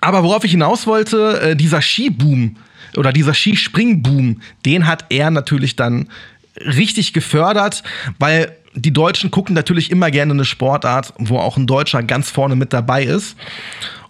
[0.02, 2.58] Aber worauf ich hinaus wollte, äh, dieser Skiboom
[2.98, 6.10] oder dieser Skispringboom, den hat er natürlich dann
[6.66, 7.84] richtig gefördert,
[8.20, 12.56] weil die Deutschen gucken natürlich immer gerne eine Sportart, wo auch ein Deutscher ganz vorne
[12.56, 13.36] mit dabei ist.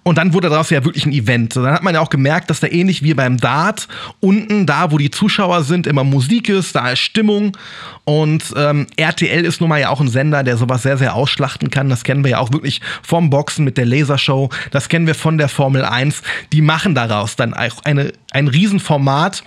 [0.07, 1.57] Und dann wurde daraus ja wirklich ein Event.
[1.57, 3.89] Dann hat man ja auch gemerkt, dass da ähnlich wie beim Dart
[4.21, 7.57] unten, da wo die Zuschauer sind, immer Musik ist, da ist Stimmung.
[8.05, 11.69] Und ähm, RTL ist nun mal ja auch ein Sender, der sowas sehr, sehr ausschlachten
[11.69, 11.89] kann.
[11.89, 14.49] Das kennen wir ja auch wirklich vom Boxen mit der Lasershow.
[14.71, 16.21] Das kennen wir von der Formel 1.
[16.53, 19.43] Die machen daraus dann auch eine, ein Riesenformat.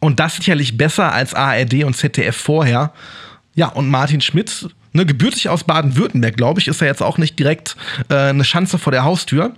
[0.00, 2.92] Und das sicherlich besser als ARD und ZDF vorher.
[3.54, 7.38] Ja, und Martin Schmidt ne, gebürtig aus Baden-Württemberg, glaube ich, ist er jetzt auch nicht
[7.38, 7.76] direkt
[8.08, 9.52] äh, eine Schanze vor der Haustür.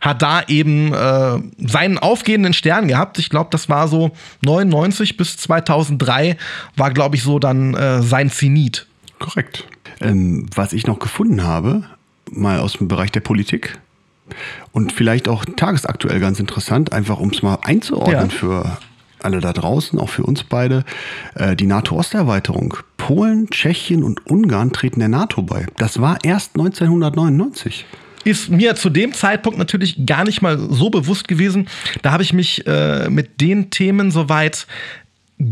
[0.00, 3.18] Hat da eben äh, seinen aufgehenden Stern gehabt.
[3.18, 4.12] Ich glaube, das war so
[4.42, 6.38] 99 bis 2003
[6.76, 8.86] war, glaube ich, so dann äh, sein Zenit.
[9.18, 9.64] Korrekt.
[10.00, 11.82] Ähm, was ich noch gefunden habe,
[12.30, 13.78] mal aus dem Bereich der Politik
[14.72, 18.36] und vielleicht auch tagesaktuell ganz interessant, einfach um es mal einzuordnen ja.
[18.36, 18.78] für
[19.22, 20.84] alle da draußen, auch für uns beide,
[21.34, 22.76] äh, die NATO-Osterweiterung.
[22.96, 25.66] Polen, Tschechien und Ungarn treten der NATO bei.
[25.76, 27.86] Das war erst 1999
[28.24, 31.68] ist mir zu dem Zeitpunkt natürlich gar nicht mal so bewusst gewesen.
[32.02, 34.66] Da habe ich mich äh, mit den Themen soweit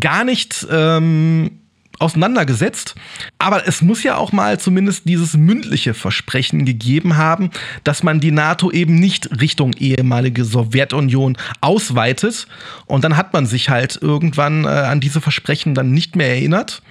[0.01, 1.53] gar nicht ähm,
[1.99, 2.95] auseinandergesetzt.
[3.39, 7.51] Aber es muss ja auch mal zumindest dieses mündliche Versprechen gegeben haben,
[7.85, 12.47] dass man die NATO eben nicht Richtung ehemalige Sowjetunion ausweitet.
[12.87, 16.83] Und dann hat man sich halt irgendwann äh, an diese Versprechen dann nicht mehr erinnert.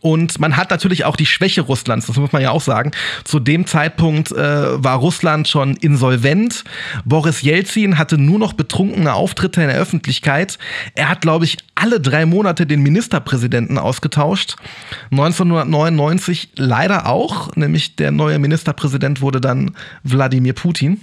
[0.00, 2.92] Und man hat natürlich auch die Schwäche Russlands, das muss man ja auch sagen.
[3.24, 6.64] Zu dem Zeitpunkt äh, war Russland schon insolvent.
[7.04, 10.58] Boris Jelzin hatte nur noch betrunkene Auftritte in der Öffentlichkeit.
[10.94, 14.47] Er hat, glaube ich, alle drei Monate den Ministerpräsidenten ausgetauscht.
[15.10, 21.00] 1999 leider auch, nämlich der neue Ministerpräsident wurde dann Wladimir Putin.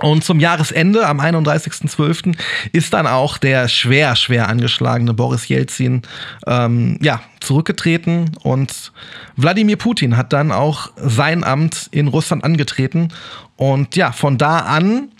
[0.00, 2.36] Und zum Jahresende, am 31.12.,
[2.72, 6.02] ist dann auch der schwer, schwer angeschlagene Boris Jelzin
[6.46, 8.92] ähm, ja, zurückgetreten und
[9.36, 13.08] Wladimir Putin hat dann auch sein Amt in Russland angetreten.
[13.56, 15.10] Und ja, von da an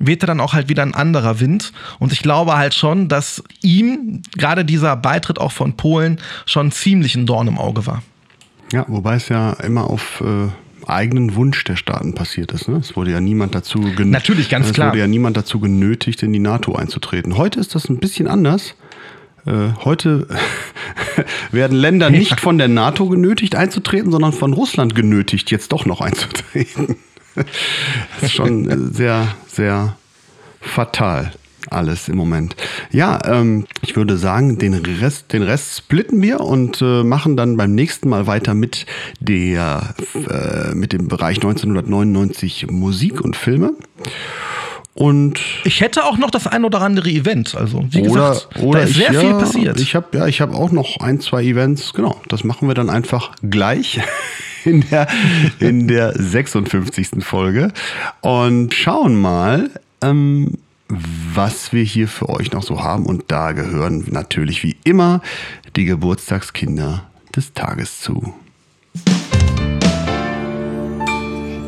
[0.00, 1.72] wehte dann auch halt wieder ein anderer Wind.
[2.00, 7.14] Und ich glaube halt schon, dass ihm gerade dieser Beitritt auch von Polen schon ziemlich
[7.14, 8.02] ein Dorn im Auge war.
[8.72, 10.48] Ja, wobei es ja immer auf äh,
[10.88, 12.68] eigenen Wunsch der Staaten passiert ist.
[12.68, 12.76] Ne?
[12.76, 14.10] Es wurde ja niemand dazu genötigt.
[14.10, 14.88] Natürlich, ganz es klar.
[14.88, 17.36] wurde ja niemand dazu genötigt, in die NATO einzutreten.
[17.36, 18.74] Heute ist das ein bisschen anders.
[19.46, 20.26] Äh, heute
[21.50, 26.00] werden Länder nicht von der NATO genötigt einzutreten, sondern von Russland genötigt, jetzt doch noch
[26.00, 26.96] einzutreten.
[27.34, 27.46] das
[28.22, 29.28] ist schon sehr,
[29.60, 29.94] sehr
[30.62, 31.32] fatal
[31.68, 32.56] alles im Moment.
[32.90, 37.58] Ja, ähm, ich würde sagen, den Rest, den Rest splitten wir und äh, machen dann
[37.58, 38.86] beim nächsten Mal weiter mit
[39.20, 43.74] der, äh, mit dem Bereich 1999 Musik und Filme.
[44.94, 47.54] Und ich hätte auch noch das ein oder andere Event.
[47.54, 49.80] Also, wie oder, gesagt, oder da ist ich, sehr ja, viel passiert.
[49.80, 51.92] Ich habe ja, ich habe auch noch ein, zwei Events.
[51.92, 54.00] Genau, das machen wir dann einfach gleich
[54.64, 55.06] in der,
[55.60, 57.24] in der 56.
[57.24, 57.72] Folge
[58.20, 59.70] und schauen mal,
[60.02, 63.06] ähm, was wir hier für euch noch so haben.
[63.06, 65.22] Und da gehören natürlich wie immer
[65.76, 68.34] die Geburtstagskinder des Tages zu.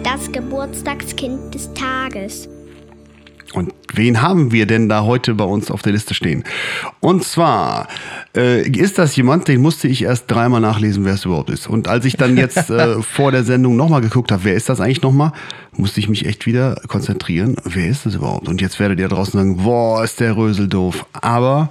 [0.03, 2.49] Das Geburtstagskind des Tages.
[3.53, 6.45] Und wen haben wir denn da heute bei uns auf der Liste stehen?
[7.01, 7.89] Und zwar
[8.35, 11.67] äh, ist das jemand, den musste ich erst dreimal nachlesen, wer es überhaupt ist.
[11.69, 14.81] Und als ich dann jetzt äh, vor der Sendung nochmal geguckt habe, wer ist das
[14.81, 15.33] eigentlich nochmal,
[15.77, 17.57] musste ich mich echt wieder konzentrieren.
[17.65, 18.49] Wer ist das überhaupt?
[18.49, 21.07] Und jetzt werdet ihr draußen sagen, boah, ist der Rösel doof.
[21.13, 21.69] Aber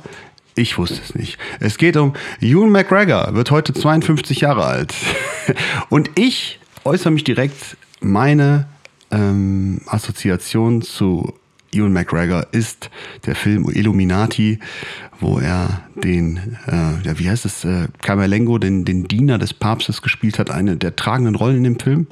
[0.56, 1.38] ich wusste es nicht.
[1.60, 4.94] Es geht um Ewan McGregor, wird heute 52 Jahre alt.
[5.90, 8.68] Und ich äußere mich direkt meine
[9.12, 11.34] ähm, Assoziation zu
[11.74, 12.90] Ewan McGregor ist
[13.26, 14.60] der Film Illuminati,
[15.20, 20.02] wo er den, äh, ja, wie heißt es, äh, Camerlengo, den, den Diener des Papstes
[20.02, 22.08] gespielt hat, eine der tragenden Rollen in dem Film.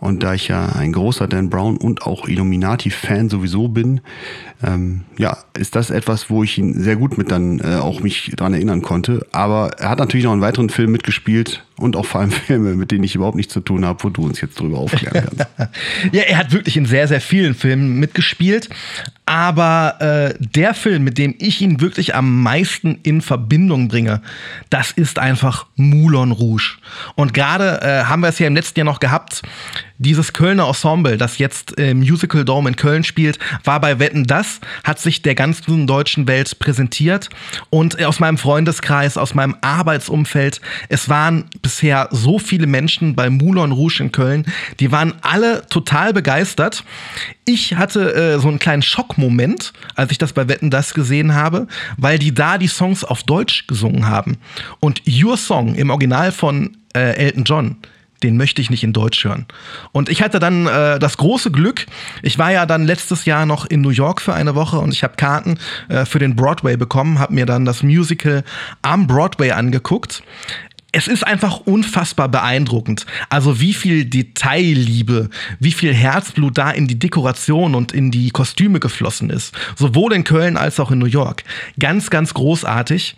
[0.00, 4.00] Und da ich ja ein großer Dan Brown und auch Illuminati-Fan sowieso bin,
[4.62, 8.32] ähm, ja, ist das etwas, wo ich ihn sehr gut mit dann äh, auch mich
[8.36, 9.26] dran erinnern konnte.
[9.32, 12.90] Aber er hat natürlich noch einen weiteren Film mitgespielt und auch vor allem Filme, mit
[12.90, 15.24] denen ich überhaupt nichts zu tun habe, wo du uns jetzt drüber aufklären
[15.56, 15.74] kannst.
[16.12, 18.68] ja, er hat wirklich in sehr, sehr vielen Filmen mitgespielt.
[19.26, 24.22] Aber äh, der Film, mit dem ich ihn wirklich am meisten in Verbindung bringe,
[24.70, 26.78] das ist einfach Moulin Rouge.
[27.14, 29.42] Und gerade äh, haben wir es ja im letzten Jahr noch gehabt
[29.98, 34.60] dieses Kölner Ensemble, das jetzt im Musical Dome in Köln spielt, war bei Wetten das,
[34.84, 37.28] hat sich der ganzen deutschen Welt präsentiert
[37.70, 43.72] und aus meinem Freundeskreis, aus meinem Arbeitsumfeld, es waren bisher so viele Menschen bei Moulin
[43.72, 44.46] Rouge in Köln,
[44.80, 46.84] die waren alle total begeistert.
[47.44, 51.66] Ich hatte äh, so einen kleinen Schockmoment, als ich das bei Wetten das gesehen habe,
[51.96, 54.36] weil die da die Songs auf Deutsch gesungen haben.
[54.80, 57.76] Und Your Song im Original von äh, Elton John,
[58.22, 59.46] den möchte ich nicht in Deutsch hören.
[59.92, 61.86] Und ich hatte dann äh, das große Glück,
[62.22, 65.02] ich war ja dann letztes Jahr noch in New York für eine Woche und ich
[65.02, 65.58] habe Karten
[65.88, 68.44] äh, für den Broadway bekommen, habe mir dann das Musical
[68.82, 70.22] am Broadway angeguckt.
[70.90, 73.04] Es ist einfach unfassbar beeindruckend.
[73.28, 75.28] Also wie viel Detailliebe,
[75.60, 79.54] wie viel Herzblut da in die Dekoration und in die Kostüme geflossen ist.
[79.76, 81.44] Sowohl in Köln als auch in New York.
[81.78, 83.16] Ganz, ganz großartig.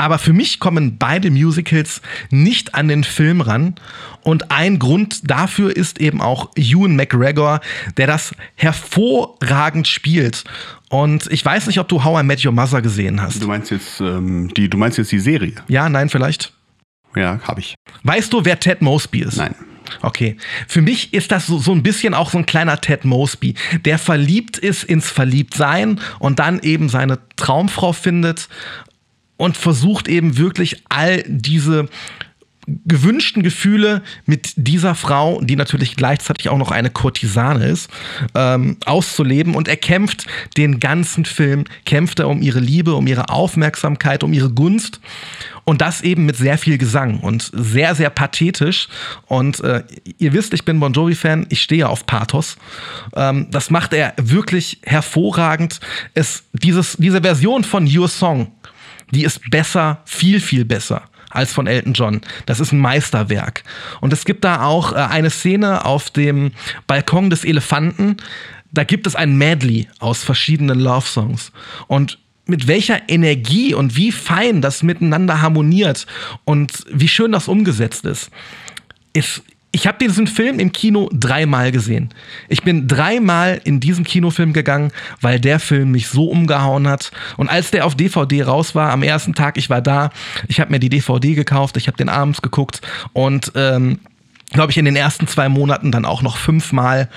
[0.00, 3.74] Aber für mich kommen beide Musicals nicht an den Film ran.
[4.22, 7.60] Und ein Grund dafür ist eben auch Ewan McGregor,
[7.98, 10.44] der das hervorragend spielt.
[10.88, 13.42] Und ich weiß nicht, ob du How I Met Your Mother gesehen hast.
[13.42, 15.52] Du meinst jetzt ähm, die, du meinst jetzt die Serie?
[15.68, 16.54] Ja, nein, vielleicht.
[17.14, 17.74] Ja, habe ich.
[18.02, 19.36] Weißt du, wer Ted Mosby ist?
[19.36, 19.54] Nein.
[20.00, 20.38] Okay.
[20.66, 23.98] Für mich ist das so, so ein bisschen auch so ein kleiner Ted Mosby, der
[23.98, 28.48] verliebt ist ins Verliebtsein und dann eben seine Traumfrau findet
[29.40, 31.88] und versucht eben wirklich all diese
[32.66, 37.90] gewünschten Gefühle mit dieser Frau, die natürlich gleichzeitig auch noch eine Kurtisane ist,
[38.34, 39.54] ähm, auszuleben.
[39.54, 40.26] Und er kämpft
[40.58, 45.00] den ganzen Film, kämpft er um ihre Liebe, um ihre Aufmerksamkeit, um ihre Gunst.
[45.64, 48.88] Und das eben mit sehr viel Gesang und sehr, sehr pathetisch.
[49.26, 49.82] Und äh,
[50.18, 52.56] ihr wisst, ich bin Bon Jovi-Fan, ich stehe auf Pathos.
[53.16, 55.80] Ähm, das macht er wirklich hervorragend.
[56.12, 58.52] Es, dieses, diese Version von Your Song,
[59.10, 62.20] die ist besser, viel, viel besser als von Elton John.
[62.46, 63.62] Das ist ein Meisterwerk.
[64.00, 66.52] Und es gibt da auch äh, eine Szene auf dem
[66.86, 68.16] Balkon des Elefanten.
[68.72, 71.52] Da gibt es ein Medley aus verschiedenen Love-Songs.
[71.86, 76.06] Und mit welcher Energie und wie fein das miteinander harmoniert
[76.44, 78.30] und wie schön das umgesetzt ist,
[79.12, 79.42] ist
[79.72, 82.10] ich habe diesen Film im Kino dreimal gesehen.
[82.48, 84.90] Ich bin dreimal in diesen Kinofilm gegangen,
[85.20, 87.12] weil der Film mich so umgehauen hat.
[87.36, 90.10] Und als der auf DVD raus war, am ersten Tag, ich war da,
[90.48, 92.80] ich habe mir die DVD gekauft, ich habe den abends geguckt
[93.12, 94.00] und ähm,
[94.52, 97.08] glaube ich, in den ersten zwei Monaten dann auch noch fünfmal.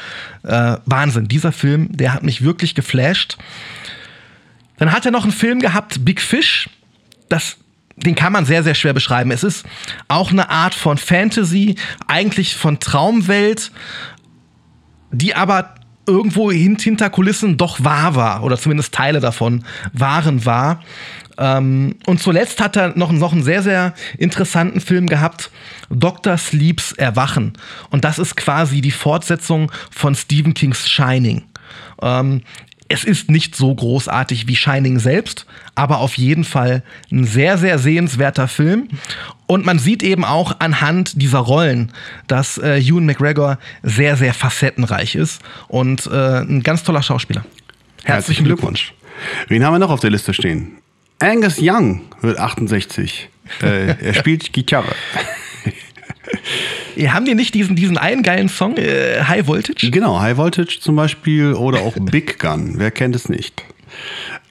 [0.44, 1.28] Äh, Wahnsinn.
[1.28, 3.38] Dieser Film, der hat mich wirklich geflasht.
[4.78, 6.70] Dann hat er noch einen Film gehabt, Big Fish.
[7.30, 7.58] Das
[7.96, 9.32] den kann man sehr, sehr schwer beschreiben.
[9.32, 9.66] Es ist
[10.08, 11.76] auch eine Art von Fantasy,
[12.08, 13.72] eigentlich von Traumwelt,
[15.12, 15.76] die aber
[16.06, 19.64] irgendwo hinter Kulissen doch wahr war, oder zumindest Teile davon
[19.94, 20.82] waren wahr.
[21.38, 25.50] Ähm, und zuletzt hat er noch, noch einen sehr, sehr interessanten Film gehabt,
[25.90, 26.38] Dr.
[26.38, 27.54] Sleeps Erwachen.
[27.90, 31.44] Und das ist quasi die Fortsetzung von Stephen Kings Shining.
[32.02, 32.42] Ähm,
[32.94, 37.80] es ist nicht so großartig wie Shining selbst, aber auf jeden Fall ein sehr, sehr
[37.80, 38.88] sehenswerter Film.
[39.48, 41.92] Und man sieht eben auch anhand dieser Rollen,
[42.28, 47.44] dass äh, Ewan McGregor sehr, sehr facettenreich ist und äh, ein ganz toller Schauspieler.
[48.04, 48.94] Herzlichen, Herzlichen Glückwunsch.
[48.94, 49.50] Glückwunsch.
[49.50, 50.78] Wen haben wir noch auf der Liste stehen?
[51.18, 53.30] Angus Young wird 68.
[53.64, 54.94] äh, er spielt Gitarre.
[56.98, 59.90] Haben die nicht diesen, diesen einen geilen Song, äh, High Voltage?
[59.92, 62.76] Genau, High Voltage zum Beispiel oder auch Big Gun.
[62.78, 63.64] Wer kennt es nicht?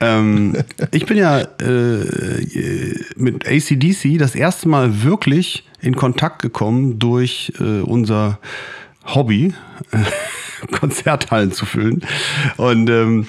[0.01, 0.57] Ähm,
[0.91, 7.81] ich bin ja äh, mit ACDC das erste Mal wirklich in Kontakt gekommen durch äh,
[7.81, 8.39] unser
[9.05, 9.53] Hobby,
[10.73, 12.03] Konzerthallen zu füllen.
[12.57, 13.27] Und ähm,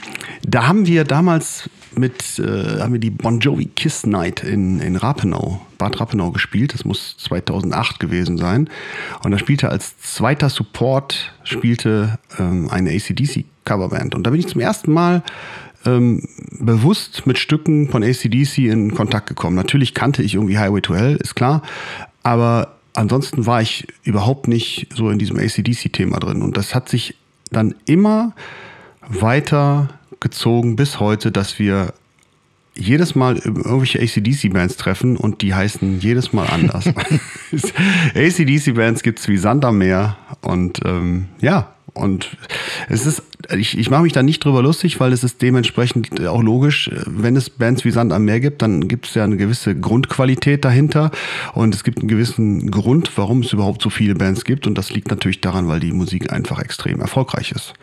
[0.47, 4.95] da haben wir damals mit, äh, haben wir die Bon Jovi Kiss Night in, in
[4.95, 6.73] Rapenau, Bad Rapenau gespielt.
[6.73, 8.69] Das muss 2008 gewesen sein.
[9.23, 14.15] Und da spielte als zweiter Support spielte ähm, eine ACDC Coverband.
[14.15, 15.23] Und da bin ich zum ersten Mal
[15.85, 16.23] ähm,
[16.59, 19.55] bewusst mit Stücken von ACDC in Kontakt gekommen.
[19.55, 21.61] Natürlich kannte ich irgendwie Highway to Hell, ist klar.
[22.23, 26.41] Aber ansonsten war ich überhaupt nicht so in diesem ACDC-Thema drin.
[26.41, 27.15] Und das hat sich
[27.51, 28.33] dann immer
[29.07, 29.89] weiter
[30.23, 31.93] gezogen bis heute, dass wir
[32.75, 36.85] jedes Mal irgendwelche ACDC-Bands treffen und die heißen jedes Mal anders.
[38.15, 42.35] ACDC-Bands gibt es wie Sand am Meer und ähm, ja, und
[42.89, 43.21] es ist,
[43.55, 47.35] ich, ich mache mich da nicht drüber lustig, weil es ist dementsprechend auch logisch, wenn
[47.35, 51.11] es Bands wie Sand am Meer gibt, dann gibt es ja eine gewisse Grundqualität dahinter
[51.53, 54.89] und es gibt einen gewissen Grund, warum es überhaupt so viele Bands gibt und das
[54.89, 57.73] liegt natürlich daran, weil die Musik einfach extrem erfolgreich ist.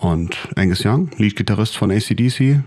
[0.00, 2.60] Und Angus Young, Leadgitarrist von ACDC,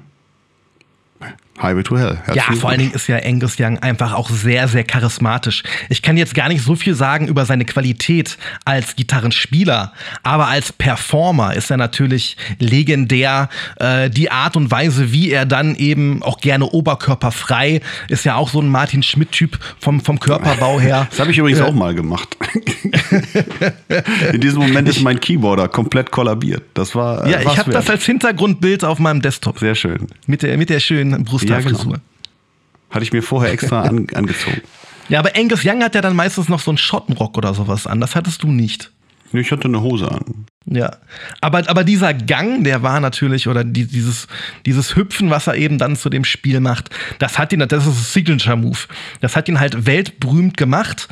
[1.61, 2.17] Highway to Hell.
[2.33, 5.63] Ja, vor allen Dingen ist ja Angus Young einfach auch sehr, sehr charismatisch.
[5.89, 9.93] Ich kann jetzt gar nicht so viel sagen über seine Qualität als Gitarrenspieler,
[10.23, 13.49] aber als Performer ist er natürlich legendär.
[13.79, 18.49] Äh, die Art und Weise, wie er dann eben auch gerne oberkörperfrei, ist ja auch
[18.49, 21.07] so ein Martin Schmidt-Typ vom, vom Körperbau her.
[21.13, 22.35] Das habe ich übrigens äh, auch mal gemacht.
[24.33, 26.63] In diesem Moment ist mein Keyboarder komplett kollabiert.
[26.73, 27.25] Das war.
[27.25, 29.59] Äh, ja, ich habe das als Hintergrundbild auf meinem Desktop.
[29.59, 30.07] Sehr schön.
[30.25, 31.95] Mit der, mit der schönen Brust ja, genau.
[32.89, 34.61] Hatte ich mir vorher extra an, angezogen.
[35.09, 37.99] Ja, aber Angus Young hat ja dann meistens noch so einen Schottenrock oder sowas an.
[37.99, 38.91] Das hattest du nicht.
[39.31, 40.45] Ich hatte eine Hose an.
[40.65, 40.97] Ja,
[41.41, 44.27] aber, aber dieser Gang, der war natürlich, oder die, dieses,
[44.65, 46.89] dieses Hüpfen, was er eben dann zu dem Spiel macht,
[47.19, 48.77] das hat ihn, das ist ein Signature-Move.
[49.21, 51.09] Das hat ihn halt weltberühmt gemacht.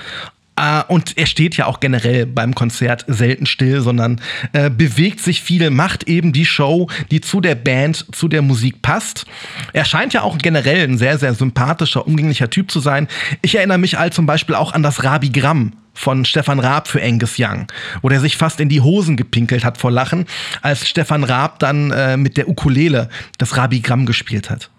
[0.61, 4.21] Uh, und er steht ja auch generell beim Konzert selten still, sondern
[4.53, 8.83] äh, bewegt sich viel, macht eben die Show, die zu der Band, zu der Musik
[8.83, 9.25] passt.
[9.73, 13.07] Er scheint ja auch generell ein sehr, sehr sympathischer, umgänglicher Typ zu sein.
[13.41, 17.37] Ich erinnere mich all zum Beispiel auch an das Rabigramm von Stefan Raab für Angus
[17.39, 17.65] Young,
[18.03, 20.27] wo der sich fast in die Hosen gepinkelt hat vor Lachen,
[20.61, 23.09] als Stefan Raab dann äh, mit der Ukulele
[23.39, 24.69] das Rabigramm gespielt hat.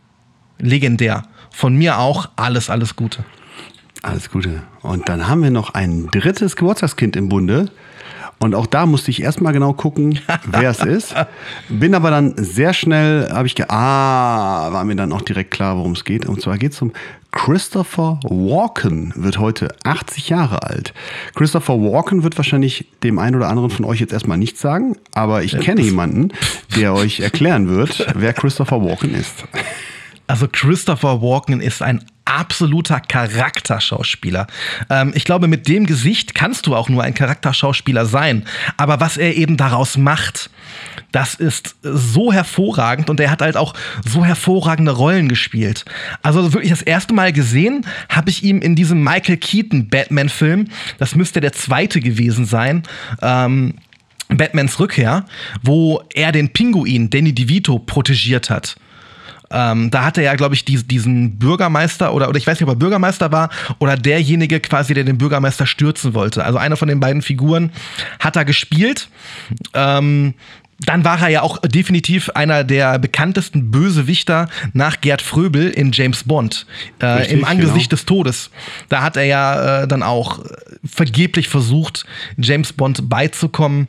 [0.60, 1.24] Legendär.
[1.50, 3.24] Von mir auch alles, alles Gute.
[4.02, 4.62] Alles Gute.
[4.82, 7.70] Und dann haben wir noch ein drittes Geburtstagskind im Bunde.
[8.40, 10.18] Und auch da musste ich erstmal genau gucken,
[10.50, 11.14] wer es ist.
[11.68, 15.76] Bin aber dann sehr schnell, habe ich ge ah, war mir dann auch direkt klar,
[15.76, 16.26] worum es geht.
[16.26, 16.92] Und zwar geht es um
[17.30, 20.92] Christopher Walken, wird heute 80 Jahre alt.
[21.36, 25.44] Christopher Walken wird wahrscheinlich dem einen oder anderen von euch jetzt erstmal nichts sagen, aber
[25.44, 26.32] ich kenne jemanden,
[26.76, 29.44] der euch erklären wird, wer Christopher Walken ist.
[30.26, 34.46] Also Christopher Walken ist ein absoluter Charakterschauspieler.
[34.90, 38.44] Ähm, ich glaube, mit dem Gesicht kannst du auch nur ein Charakterschauspieler sein.
[38.76, 40.50] Aber was er eben daraus macht,
[41.10, 43.74] das ist so hervorragend und er hat halt auch
[44.06, 45.84] so hervorragende Rollen gespielt.
[46.22, 50.68] Also wirklich das erste Mal gesehen habe ich ihn in diesem Michael Keaton Batman-Film.
[50.98, 52.82] Das müsste der zweite gewesen sein.
[53.20, 53.74] Ähm,
[54.28, 55.26] Batmans Rückkehr,
[55.62, 58.76] wo er den Pinguin Danny DeVito protegiert hat.
[59.52, 62.68] Ähm, da hatte er ja, glaube ich, die, diesen Bürgermeister oder, oder ich weiß nicht,
[62.68, 66.44] ob er Bürgermeister war oder derjenige quasi, der den Bürgermeister stürzen wollte.
[66.44, 67.70] Also einer von den beiden Figuren
[68.18, 69.08] hat er gespielt.
[69.74, 70.34] Ähm,
[70.86, 76.24] dann war er ja auch definitiv einer der bekanntesten Bösewichter nach Gerd Fröbel in James
[76.24, 76.66] Bond.
[76.98, 77.98] Äh, Richtig, Im Angesicht genau.
[77.98, 78.50] des Todes.
[78.88, 80.40] Da hat er ja äh, dann auch
[80.84, 82.04] vergeblich versucht,
[82.36, 83.88] James Bond beizukommen.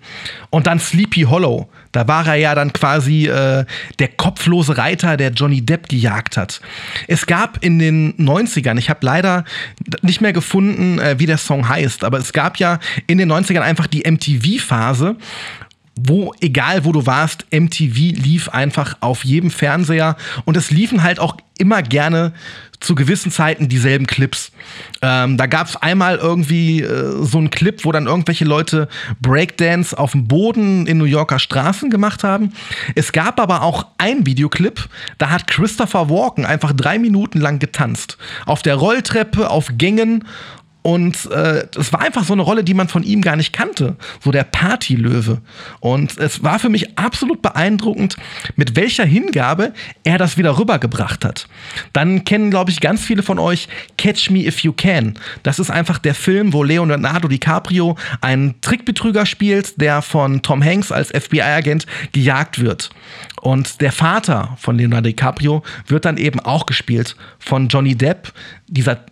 [0.50, 1.70] Und dann Sleepy Hollow.
[1.94, 3.66] Da war er ja dann quasi äh,
[4.00, 6.60] der kopflose Reiter, der Johnny Depp gejagt hat.
[7.08, 9.46] Es gab in den 90ern, ich habe leider
[10.02, 13.62] nicht mehr gefunden, äh, wie der Song heißt, aber es gab ja in den 90ern
[13.62, 15.16] einfach die MTV-Phase,
[15.96, 21.20] wo, egal wo du warst, MTV lief einfach auf jedem Fernseher und es liefen halt
[21.20, 22.34] auch immer gerne
[22.84, 24.52] zu gewissen Zeiten dieselben Clips.
[25.02, 28.88] Ähm, da gab es einmal irgendwie äh, so einen Clip, wo dann irgendwelche Leute
[29.22, 32.54] Breakdance auf dem Boden in New Yorker Straßen gemacht haben.
[32.96, 38.18] Es gab aber auch einen Videoclip, da hat Christopher Walken einfach drei Minuten lang getanzt.
[38.46, 40.26] Auf der Rolltreppe, auf Gängen
[40.84, 43.96] und äh, es war einfach so eine Rolle, die man von ihm gar nicht kannte.
[44.22, 45.42] So der Partylöwe.
[45.80, 48.18] Und es war für mich absolut beeindruckend,
[48.58, 49.74] mit welcher Hingabe
[50.04, 51.48] er das wieder rübergebracht hat.
[51.94, 55.18] Dann kennen, glaube ich, ganz viele von euch Catch Me If You Can.
[55.44, 60.92] Das ist einfach der Film, wo Leonardo DiCaprio einen Trickbetrüger spielt, der von Tom Hanks
[60.92, 62.90] als FBI-Agent gejagt wird.
[63.42, 68.34] Und der Vater von Leonardo DiCaprio wird dann eben auch gespielt von Johnny Depp,
[68.68, 69.06] dieser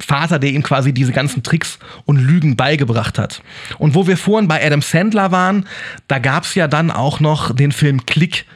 [0.00, 3.42] Vater, der ihm quasi diese ganzen Tricks und Lügen beigebracht hat.
[3.78, 5.66] Und wo wir vorhin bei Adam Sandler waren,
[6.08, 8.46] da gab es ja dann auch noch den Film Click.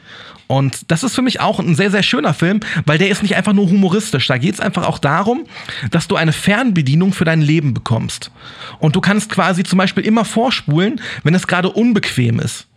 [0.47, 3.35] Und das ist für mich auch ein sehr, sehr schöner Film, weil der ist nicht
[3.35, 4.27] einfach nur humoristisch.
[4.27, 5.45] Da geht es einfach auch darum,
[5.89, 8.31] dass du eine Fernbedienung für dein Leben bekommst.
[8.79, 12.67] Und du kannst quasi zum Beispiel immer vorspulen, wenn es gerade unbequem ist.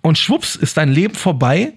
[0.00, 1.74] Und schwupps ist dein Leben vorbei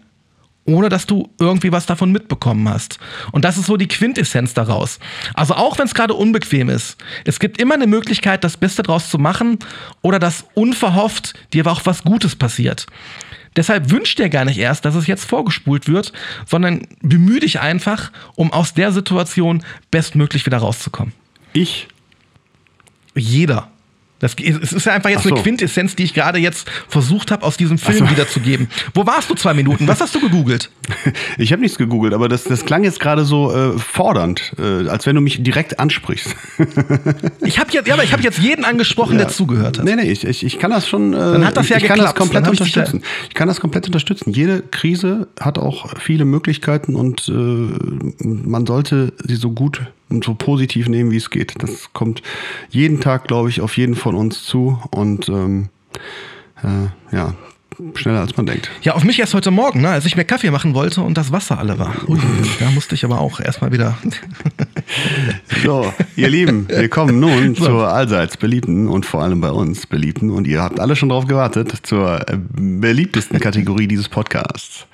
[0.66, 3.00] ohne dass du irgendwie was davon mitbekommen hast.
[3.32, 5.00] Und das ist so die Quintessenz daraus.
[5.34, 9.10] Also auch wenn es gerade unbequem ist, es gibt immer eine Möglichkeit, das Beste draus
[9.10, 9.60] zu machen
[10.02, 12.86] oder dass unverhofft dir auch was Gutes passiert.
[13.56, 16.12] Deshalb wünsch dir gar nicht erst, dass es jetzt vorgespult wird,
[16.48, 21.14] sondern bemühe dich einfach, um aus der Situation bestmöglich wieder rauszukommen.
[21.54, 21.88] Ich?
[23.16, 23.70] Jeder.
[24.24, 25.34] Das, es ist ja einfach jetzt so.
[25.34, 28.10] eine Quintessenz, die ich gerade jetzt versucht habe, aus diesem Film so.
[28.10, 28.70] wiederzugeben.
[28.94, 29.86] Wo warst du zwei Minuten?
[29.86, 30.70] Was hast du gegoogelt?
[31.38, 35.06] Ich habe nichts gegoogelt, aber das, das klang jetzt gerade so äh, fordernd, äh, als
[35.06, 36.36] wenn du mich direkt ansprichst.
[37.42, 39.86] Ich habe jetzt, ja, aber ich habe jetzt jeden angesprochen, der zugehört hat.
[39.86, 41.14] Nee, nee, ich, ich, ich kann das schon.
[41.14, 43.04] Äh, Dann hat das ich, ja ich kann das komplett ich unterstützen.
[43.28, 44.32] Ich kann das komplett unterstützen.
[44.32, 47.32] Jede Krise hat auch viele Möglichkeiten und äh,
[48.24, 49.82] man sollte sie so gut
[50.14, 51.56] und so positiv nehmen, wie es geht.
[51.58, 52.22] Das kommt
[52.70, 55.70] jeden Tag, glaube ich, auf jeden von uns zu und ähm,
[56.64, 57.34] äh, ja,
[57.96, 58.70] schneller als man denkt.
[58.82, 61.32] Ja, auf mich erst heute Morgen, ne, als ich mir Kaffee machen wollte und das
[61.32, 61.96] Wasser alle war.
[62.08, 62.20] Ui,
[62.60, 63.98] da musste ich aber auch erstmal wieder.
[65.64, 70.30] So, ihr Lieben, wir kommen nun zur allseits beliebten und vor allem bei uns beliebten
[70.30, 74.86] und ihr habt alle schon drauf gewartet, zur äh, beliebtesten Kategorie dieses Podcasts.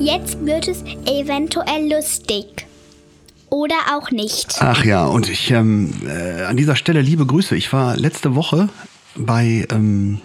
[0.00, 2.66] Jetzt wird es eventuell lustig.
[3.50, 4.56] Oder auch nicht.
[4.60, 7.54] Ach ja, und ich ähm, äh, an dieser Stelle liebe Grüße.
[7.54, 8.70] Ich war letzte Woche
[9.14, 10.22] bei ähm,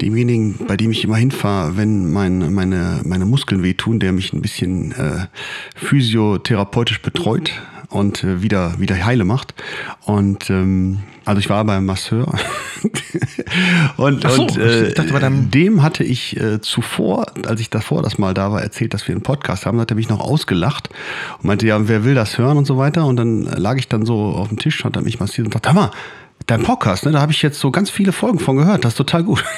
[0.00, 4.40] demjenigen, bei dem ich immer hinfahre, wenn mein, meine, meine Muskeln wehtun, der mich ein
[4.40, 5.26] bisschen äh,
[5.76, 7.52] physiotherapeutisch betreut
[7.92, 9.54] und äh, wieder, wieder heile macht.
[10.04, 12.26] Und ähm, also ich war beim Masseur.
[13.96, 18.18] und so, und äh, ich dachte dem hatte ich äh, zuvor, als ich davor das
[18.18, 20.88] mal da war, erzählt, dass wir einen Podcast haben, Da hat er mich noch ausgelacht
[21.38, 23.06] und meinte, ja, wer will das hören und so weiter.
[23.06, 25.68] Und dann lag ich dann so auf dem Tisch, hat er mich massiert und sagte,
[25.68, 25.90] hör mal,
[26.46, 28.98] dein Podcast, ne, da habe ich jetzt so ganz viele Folgen von gehört, das ist
[28.98, 29.44] total gut.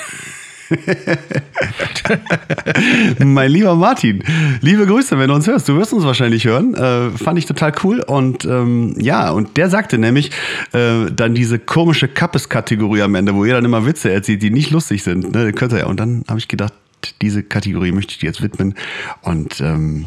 [3.18, 4.22] mein lieber Martin,
[4.60, 5.68] liebe Grüße, wenn du uns hörst.
[5.68, 6.74] Du wirst uns wahrscheinlich hören.
[6.74, 8.00] Äh, fand ich total cool.
[8.00, 10.30] Und ähm, ja, und der sagte nämlich
[10.72, 14.70] äh, dann diese komische Kappes-Kategorie am Ende, wo ihr dann immer Witze erzählt, die nicht
[14.70, 15.34] lustig sind.
[15.34, 15.52] Ne?
[15.52, 15.86] Könnt ihr ja.
[15.86, 16.72] Und dann habe ich gedacht,
[17.20, 18.74] diese Kategorie möchte ich dir jetzt widmen.
[19.22, 20.06] Und ähm,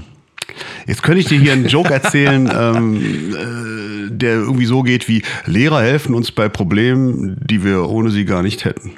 [0.86, 5.22] Jetzt könnte ich dir hier einen Joke erzählen, ähm, äh, der irgendwie so geht wie
[5.46, 8.92] Lehrer helfen uns bei Problemen, die wir ohne sie gar nicht hätten.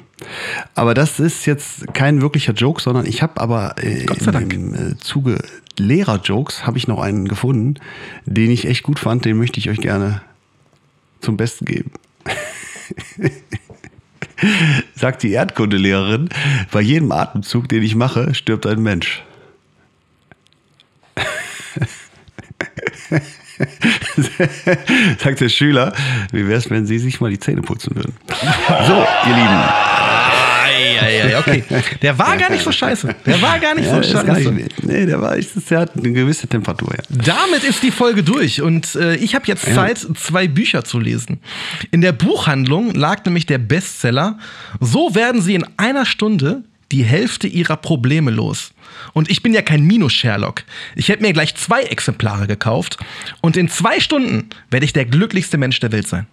[0.74, 4.06] Aber das ist jetzt kein wirklicher Joke, sondern ich habe aber äh,
[4.50, 5.42] im äh, Zuge
[5.78, 7.74] Lehrer-Jokes habe ich noch einen gefunden,
[8.26, 10.20] den ich echt gut fand, den möchte ich euch gerne
[11.20, 11.92] zum Besten geben.
[14.94, 16.30] Sagt die Erdkundelehrerin,
[16.70, 19.22] bei jedem Atemzug, den ich mache, stirbt ein Mensch.
[25.18, 25.94] Sagt der Schüler,
[26.32, 28.14] wie wäre es, wenn Sie sich mal die Zähne putzen würden?
[28.86, 29.62] So, ihr Lieben.
[31.00, 31.64] Eieiei, okay.
[32.02, 33.14] Der war gar nicht so scheiße.
[33.26, 34.52] Der war gar nicht Ja, so scheiße.
[34.52, 36.94] nicht, nee, der war, ist, der hat eine gewisse Temperatur.
[36.96, 37.02] Ja.
[37.10, 41.40] Damit ist die Folge durch und äh, ich habe jetzt Zeit, zwei Bücher zu lesen.
[41.90, 44.38] In der Buchhandlung lag nämlich der Bestseller
[44.80, 48.72] So werden Sie in einer Stunde die Hälfte Ihrer Probleme los.
[49.12, 50.64] Und ich bin ja kein Minus-Sherlock.
[50.96, 52.96] Ich hätte mir gleich zwei Exemplare gekauft
[53.40, 56.26] und in zwei Stunden werde ich der glücklichste Mensch der Welt sein.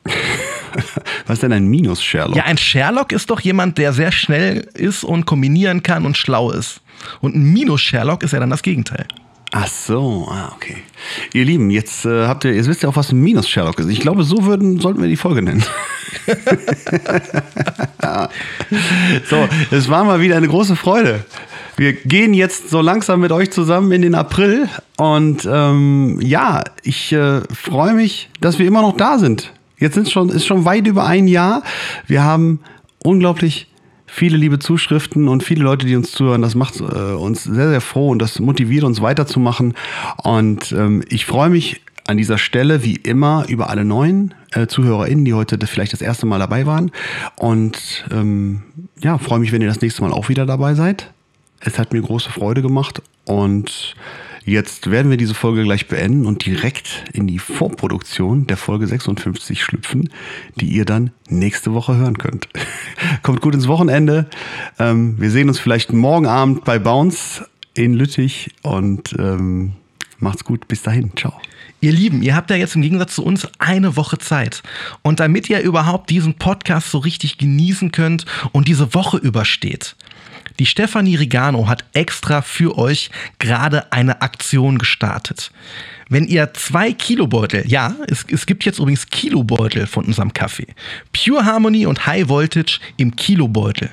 [1.28, 2.36] Was ist denn ein Minus-Sherlock?
[2.36, 6.51] Ja, ein Sherlock ist doch jemand, der sehr schnell ist und kombinieren kann und schlau
[6.51, 6.82] ist.
[7.22, 9.05] Und ein Minus-Sherlock ist ja dann das Gegenteil.
[9.51, 10.78] Ach so, ah, okay.
[11.34, 13.88] Ihr Lieben, jetzt äh, habt ihr, jetzt wisst ihr auch, was ein Minus-Sherlock ist.
[13.88, 15.63] Ich glaube, so würden, sollten wir die Folge nennen.
[19.30, 21.24] so, es war mal wieder eine große Freude.
[21.78, 27.13] Wir gehen jetzt so langsam mit euch zusammen in den April und ähm, ja, ich
[27.13, 29.53] äh, freue mich, dass wir immer noch da sind.
[29.80, 31.63] Jetzt sind schon, ist schon weit über ein Jahr.
[32.07, 32.59] Wir haben
[33.03, 33.67] unglaublich
[34.07, 36.41] viele liebe Zuschriften und viele Leute, die uns zuhören.
[36.41, 39.75] Das macht äh, uns sehr, sehr froh und das motiviert uns weiterzumachen.
[40.23, 45.25] Und ähm, ich freue mich an dieser Stelle wie immer über alle neuen äh, ZuhörerInnen,
[45.25, 46.91] die heute das vielleicht das erste Mal dabei waren.
[47.36, 48.63] Und ähm,
[48.99, 51.11] ja, freue mich, wenn ihr das nächste Mal auch wieder dabei seid.
[51.59, 53.95] Es hat mir große Freude gemacht und
[54.48, 59.62] jetzt werden wir diese Folge gleich beenden und direkt in die Vorproduktion der Folge 56
[59.62, 60.10] schlüpfen,
[60.56, 62.48] die ihr dann nächste Woche hören könnt.
[63.24, 64.28] Kommt gut ins Wochenende.
[64.80, 69.74] Ähm, wir sehen uns vielleicht morgen Abend bei Bounce in Lüttich und ähm,
[70.20, 70.68] macht's gut.
[70.68, 71.12] Bis dahin.
[71.16, 71.34] Ciao.
[71.80, 74.64] Ihr Lieben, ihr habt ja jetzt im Gegensatz zu uns eine Woche Zeit.
[75.04, 79.95] Und damit ihr überhaupt diesen Podcast so richtig genießen könnt und diese Woche übersteht,
[80.60, 85.51] die Stefanie Rigano hat extra für euch gerade eine Aktion gestartet.
[86.10, 90.68] Wenn ihr zwei Kilobeutel, ja, es, es gibt jetzt übrigens Kilobeutel von unserem Kaffee.
[91.12, 93.89] Pure Harmony und High Voltage im Kilobeutel.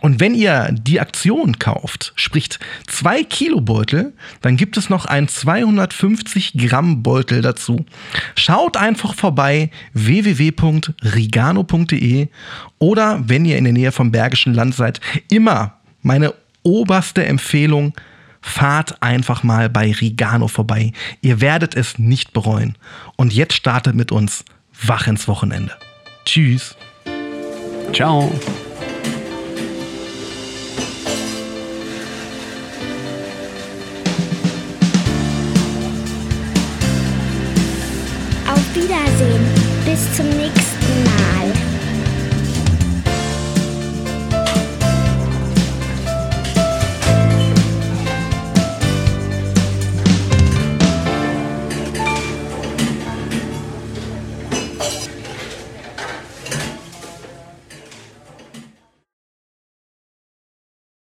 [0.00, 6.52] Und wenn ihr die Aktion kauft, spricht zwei Kilobeutel, dann gibt es noch einen 250
[6.58, 7.86] Gramm Beutel dazu.
[8.34, 10.98] Schaut einfach vorbei www.rigano.de
[12.78, 15.00] oder wenn ihr in der Nähe vom Bergischen Land seid,
[15.30, 17.92] immer meine oberste Empfehlung,
[18.40, 20.92] fahrt einfach mal bei Rigano vorbei.
[21.20, 22.76] Ihr werdet es nicht bereuen.
[23.16, 24.44] Und jetzt startet mit uns
[24.82, 25.72] wach ins Wochenende.
[26.24, 26.76] Tschüss.
[27.92, 28.32] Ciao.